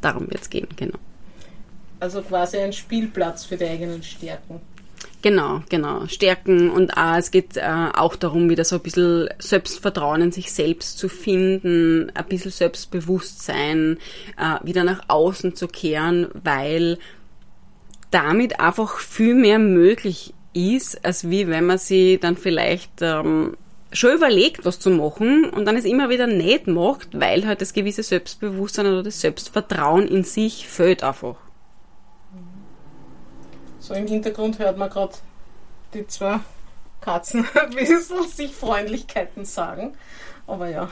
Darum 0.00 0.30
wird 0.30 0.42
es 0.42 0.50
gehen, 0.50 0.68
genau. 0.76 0.98
Also 1.98 2.22
quasi 2.22 2.56
ein 2.58 2.72
Spielplatz 2.72 3.44
für 3.44 3.56
die 3.56 3.66
eigenen 3.66 4.02
Stärken. 4.02 4.60
Genau, 5.22 5.62
genau. 5.68 6.06
Stärken 6.06 6.70
und 6.70 6.96
auch, 6.96 7.18
es 7.18 7.30
geht 7.30 7.56
äh, 7.58 7.88
auch 7.94 8.16
darum, 8.16 8.48
wieder 8.48 8.64
so 8.64 8.76
ein 8.76 8.82
bisschen 8.82 9.28
Selbstvertrauen 9.38 10.22
in 10.22 10.32
sich 10.32 10.50
selbst 10.50 10.98
zu 10.98 11.08
finden, 11.10 12.10
ein 12.14 12.24
bisschen 12.26 12.50
Selbstbewusstsein 12.50 13.98
äh, 14.38 14.66
wieder 14.66 14.84
nach 14.84 15.02
außen 15.08 15.54
zu 15.54 15.68
kehren, 15.68 16.28
weil 16.42 16.98
damit 18.10 18.60
einfach 18.60 18.98
viel 18.98 19.34
mehr 19.34 19.58
möglich 19.58 20.32
ist, 20.54 21.04
als 21.04 21.28
wie 21.28 21.48
wenn 21.48 21.66
man 21.66 21.78
sie 21.78 22.18
dann 22.18 22.36
vielleicht 22.36 23.02
ähm, 23.02 23.56
schon 23.92 24.14
überlegt, 24.14 24.64
was 24.64 24.78
zu 24.78 24.90
machen 24.90 25.50
und 25.50 25.64
dann 25.64 25.76
es 25.76 25.84
immer 25.84 26.08
wieder 26.08 26.26
nicht 26.26 26.66
macht, 26.66 27.08
weil 27.18 27.46
halt 27.46 27.60
das 27.60 27.72
gewisse 27.72 28.02
Selbstbewusstsein 28.02 28.86
oder 28.86 29.02
das 29.02 29.20
Selbstvertrauen 29.20 30.06
in 30.06 30.24
sich 30.24 30.68
fehlt 30.68 31.02
einfach. 31.02 31.36
So 33.78 33.94
im 33.94 34.06
Hintergrund 34.06 34.58
hört 34.58 34.78
man 34.78 34.90
gerade 34.90 35.14
die 35.94 36.06
zwei 36.06 36.40
Katzen 37.00 37.46
ein 37.54 37.70
bisschen 37.70 38.28
sich 38.28 38.54
Freundlichkeiten 38.54 39.44
sagen. 39.44 39.94
Aber 40.46 40.68
ja, 40.68 40.88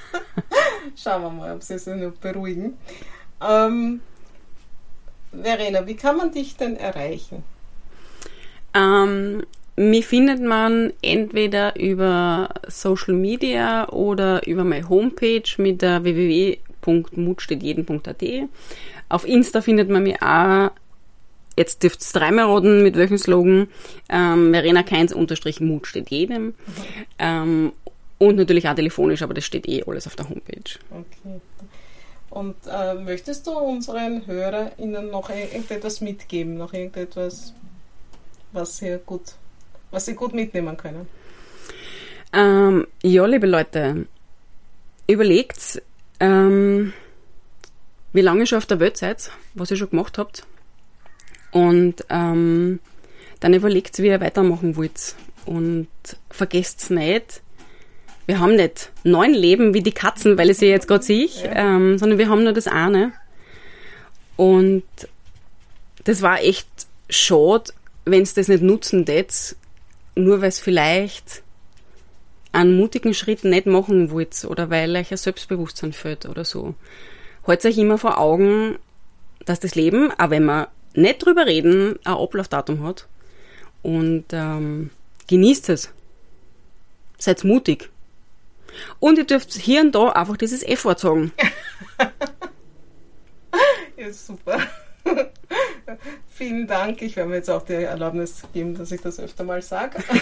schauen 0.96 1.22
wir 1.22 1.30
mal, 1.30 1.54
ob 1.54 1.62
sie 1.62 1.78
sich 1.78 1.94
nur 1.94 2.12
beruhigen. 2.12 2.78
Ähm, 3.40 4.00
Verena, 5.32 5.86
wie 5.86 5.96
kann 5.96 6.16
man 6.16 6.32
dich 6.32 6.56
denn 6.56 6.76
erreichen? 6.76 7.44
Ähm, 8.74 9.44
mich 9.76 10.06
findet 10.06 10.42
man 10.42 10.92
entweder 11.02 11.78
über 11.78 12.48
Social 12.66 13.14
Media 13.14 13.88
oder 13.90 14.44
über 14.46 14.64
meine 14.64 14.88
Homepage 14.88 15.42
mit 15.58 15.82
der 15.82 16.02
www.mutstehtjeden.at. 16.02 18.24
Auf 19.08 19.24
Insta 19.26 19.60
findet 19.60 19.88
man 19.88 20.02
mich 20.02 20.20
auch 20.22 20.70
Jetzt 21.58 21.82
dürft 21.82 22.02
ihr 22.02 22.20
dreimal 22.20 22.44
raten, 22.44 22.82
mit 22.82 22.96
welchem 22.96 23.16
Slogan. 23.16 23.68
Ähm, 24.10 24.52
Verena 24.52 24.82
Keins 24.82 25.14
unterstrich 25.14 25.58
Mut 25.60 25.86
steht 25.86 26.10
jedem. 26.10 26.54
Ähm, 27.18 27.72
und 28.18 28.36
natürlich 28.36 28.68
auch 28.68 28.74
telefonisch, 28.74 29.22
aber 29.22 29.32
das 29.32 29.44
steht 29.44 29.66
eh 29.66 29.82
alles 29.86 30.06
auf 30.06 30.16
der 30.16 30.28
Homepage. 30.28 30.78
Okay. 30.90 31.40
Und 32.28 32.56
äh, 32.70 32.94
möchtest 32.94 33.46
du 33.46 33.52
unseren 33.52 34.26
HörerInnen 34.26 35.10
noch 35.10 35.30
irgendetwas 35.30 36.02
mitgeben? 36.02 36.58
Noch 36.58 36.74
irgendetwas, 36.74 37.54
was 38.52 38.76
sie 38.76 38.98
gut, 39.06 39.22
was 39.90 40.06
sie 40.06 40.14
gut 40.14 40.34
mitnehmen 40.34 40.76
können? 40.76 41.08
Ähm, 42.32 42.86
ja, 43.02 43.24
liebe 43.26 43.46
Leute, 43.46 44.06
überlegt, 45.06 45.82
ähm, 46.20 46.92
wie 48.12 48.20
lange 48.20 48.40
ihr 48.40 48.46
schon 48.46 48.58
auf 48.58 48.66
der 48.66 48.80
Welt 48.80 48.96
seid, 48.96 49.30
was 49.54 49.70
ihr 49.70 49.76
schon 49.76 49.90
gemacht 49.90 50.18
habt 50.18 50.46
und 51.52 52.04
ähm, 52.10 52.80
dann 53.40 53.54
überlegt, 53.54 53.98
wie 53.98 54.08
ihr 54.08 54.20
weitermachen 54.20 54.76
wollt. 54.76 55.14
Und 55.44 55.88
vergesst 56.30 56.90
nicht, 56.90 57.42
wir 58.26 58.40
haben 58.40 58.56
nicht 58.56 58.90
neun 59.04 59.32
Leben 59.32 59.72
wie 59.72 59.82
die 59.82 59.92
Katzen, 59.92 60.36
weil 60.36 60.50
ich 60.50 60.58
sie 60.58 60.66
jetzt 60.66 60.88
gerade 60.88 61.04
sehe, 61.04 61.26
ja. 61.26 61.76
ähm, 61.76 61.98
sondern 61.98 62.18
wir 62.18 62.28
haben 62.28 62.42
nur 62.42 62.52
das 62.52 62.66
eine. 62.66 63.12
Und 64.36 64.84
das 66.04 66.22
war 66.22 66.40
echt 66.40 66.68
schade, 67.08 67.72
wenn 68.04 68.22
es 68.22 68.34
das 68.34 68.48
nicht 68.48 68.62
nutzen 68.62 69.06
tät, 69.06 69.56
nur 70.16 70.40
weil 70.40 70.48
es 70.48 70.58
vielleicht 70.58 71.42
einen 72.52 72.76
mutigen 72.76 73.14
Schritt 73.14 73.44
nicht 73.44 73.66
machen 73.66 74.10
wollt 74.10 74.44
oder 74.46 74.70
weil 74.70 74.96
euch 74.96 75.10
ein 75.10 75.18
Selbstbewusstsein 75.18 75.92
fehlt 75.92 76.26
oder 76.26 76.44
so. 76.44 76.74
Haltet 77.46 77.72
euch 77.72 77.78
immer 77.78 77.98
vor 77.98 78.18
Augen, 78.18 78.78
dass 79.44 79.60
das 79.60 79.74
Leben, 79.74 80.10
auch 80.18 80.30
wenn 80.30 80.44
man 80.44 80.66
nicht 80.94 81.24
drüber 81.24 81.46
reden, 81.46 81.98
ein 82.04 82.14
Ablaufdatum 82.14 82.82
hat. 82.82 83.06
Und 83.82 84.24
ähm, 84.32 84.90
genießt 85.28 85.68
es. 85.68 85.92
Seid 87.18 87.44
mutig. 87.44 87.90
Und 88.98 89.18
ihr 89.18 89.26
dürft 89.26 89.52
hier 89.52 89.82
und 89.82 89.94
da 89.94 90.08
einfach 90.08 90.36
dieses 90.36 90.62
F-Wort 90.62 91.00
sagen. 91.00 91.32
ja, 93.96 94.12
super. 94.12 94.60
Vielen 96.28 96.66
Dank. 96.66 97.02
Ich 97.02 97.16
werde 97.16 97.30
mir 97.30 97.36
jetzt 97.36 97.50
auch 97.50 97.62
die 97.62 97.74
Erlaubnis 97.74 98.42
geben, 98.52 98.76
dass 98.76 98.92
ich 98.92 99.00
das 99.00 99.18
öfter 99.20 99.44
mal 99.44 99.62
sage. 99.62 100.02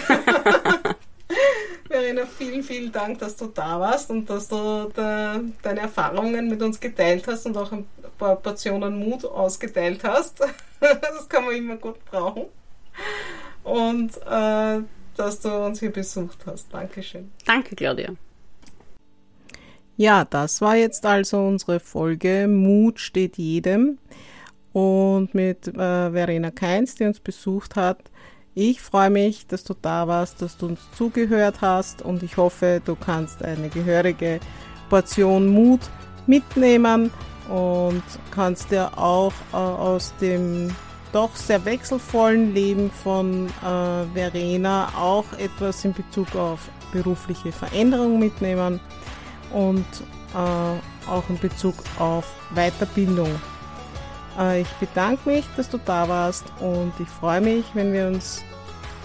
Verena, 1.87 2.25
vielen, 2.25 2.63
vielen 2.63 2.91
Dank, 2.91 3.19
dass 3.19 3.35
du 3.35 3.45
da 3.47 3.79
warst 3.79 4.09
und 4.09 4.29
dass 4.29 4.47
du 4.47 4.91
de, 4.95 5.41
deine 5.61 5.79
Erfahrungen 5.81 6.49
mit 6.49 6.61
uns 6.61 6.79
geteilt 6.79 7.27
hast 7.27 7.45
und 7.45 7.55
auch 7.57 7.71
ein 7.71 7.85
paar 8.17 8.35
Portionen 8.35 8.99
Mut 8.99 9.23
ausgeteilt 9.25 10.03
hast. 10.03 10.39
das 10.79 11.29
kann 11.29 11.45
man 11.45 11.55
immer 11.55 11.77
gut 11.77 12.03
brauchen. 12.05 12.45
Und 13.63 14.17
äh, 14.25 14.81
dass 15.15 15.39
du 15.41 15.49
uns 15.49 15.79
hier 15.79 15.91
besucht 15.91 16.39
hast. 16.45 16.73
Dankeschön. 16.73 17.31
Danke, 17.45 17.75
Claudia. 17.75 18.09
Ja, 19.97 20.25
das 20.25 20.59
war 20.61 20.75
jetzt 20.75 21.05
also 21.05 21.39
unsere 21.39 21.79
Folge 21.79 22.47
Mut 22.47 22.99
steht 22.99 23.37
jedem. 23.37 23.97
Und 24.75 25.33
mit 25.33 25.69
äh, 25.69 26.11
Verena 26.11 26.51
Keins, 26.51 26.95
die 26.95 27.05
uns 27.05 27.21
besucht 27.21 27.77
hat. 27.77 28.11
Ich 28.55 28.81
freue 28.81 29.09
mich, 29.09 29.47
dass 29.47 29.63
du 29.63 29.73
da 29.73 30.05
warst, 30.09 30.41
dass 30.41 30.57
du 30.57 30.65
uns 30.65 30.81
zugehört 30.97 31.61
hast 31.61 32.01
und 32.01 32.23
ich 32.23 32.35
hoffe, 32.35 32.81
du 32.83 32.95
kannst 32.95 33.41
eine 33.41 33.69
gehörige 33.69 34.41
Portion 34.89 35.47
Mut 35.47 35.79
mitnehmen 36.27 37.09
und 37.49 38.03
kannst 38.31 38.69
dir 38.69 38.97
auch 38.97 39.31
äh, 39.53 39.55
aus 39.55 40.13
dem 40.19 40.75
doch 41.13 41.33
sehr 41.37 41.63
wechselvollen 41.63 42.53
Leben 42.53 42.91
von 42.91 43.47
äh, 43.47 44.05
Verena 44.13 44.89
auch 44.97 45.31
etwas 45.37 45.85
in 45.85 45.93
Bezug 45.93 46.35
auf 46.35 46.69
berufliche 46.91 47.53
Veränderung 47.53 48.19
mitnehmen 48.19 48.81
und 49.53 49.85
äh, 50.33 51.09
auch 51.09 51.29
in 51.29 51.39
Bezug 51.39 51.75
auf 51.97 52.25
Weiterbildung. 52.53 53.29
Äh, 54.37 54.61
ich 54.61 54.69
bedanke 54.79 55.29
mich, 55.29 55.45
dass 55.55 55.69
du 55.69 55.77
da 55.77 56.07
warst 56.07 56.45
und 56.59 56.93
ich 56.99 57.07
freue 57.07 57.41
mich, 57.41 57.65
wenn 57.73 57.93
wir 57.93 58.07
uns 58.07 58.43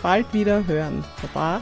bald 0.02 0.32
wieder 0.32 0.66
hören. 0.66 1.04
Baba. 1.22 1.60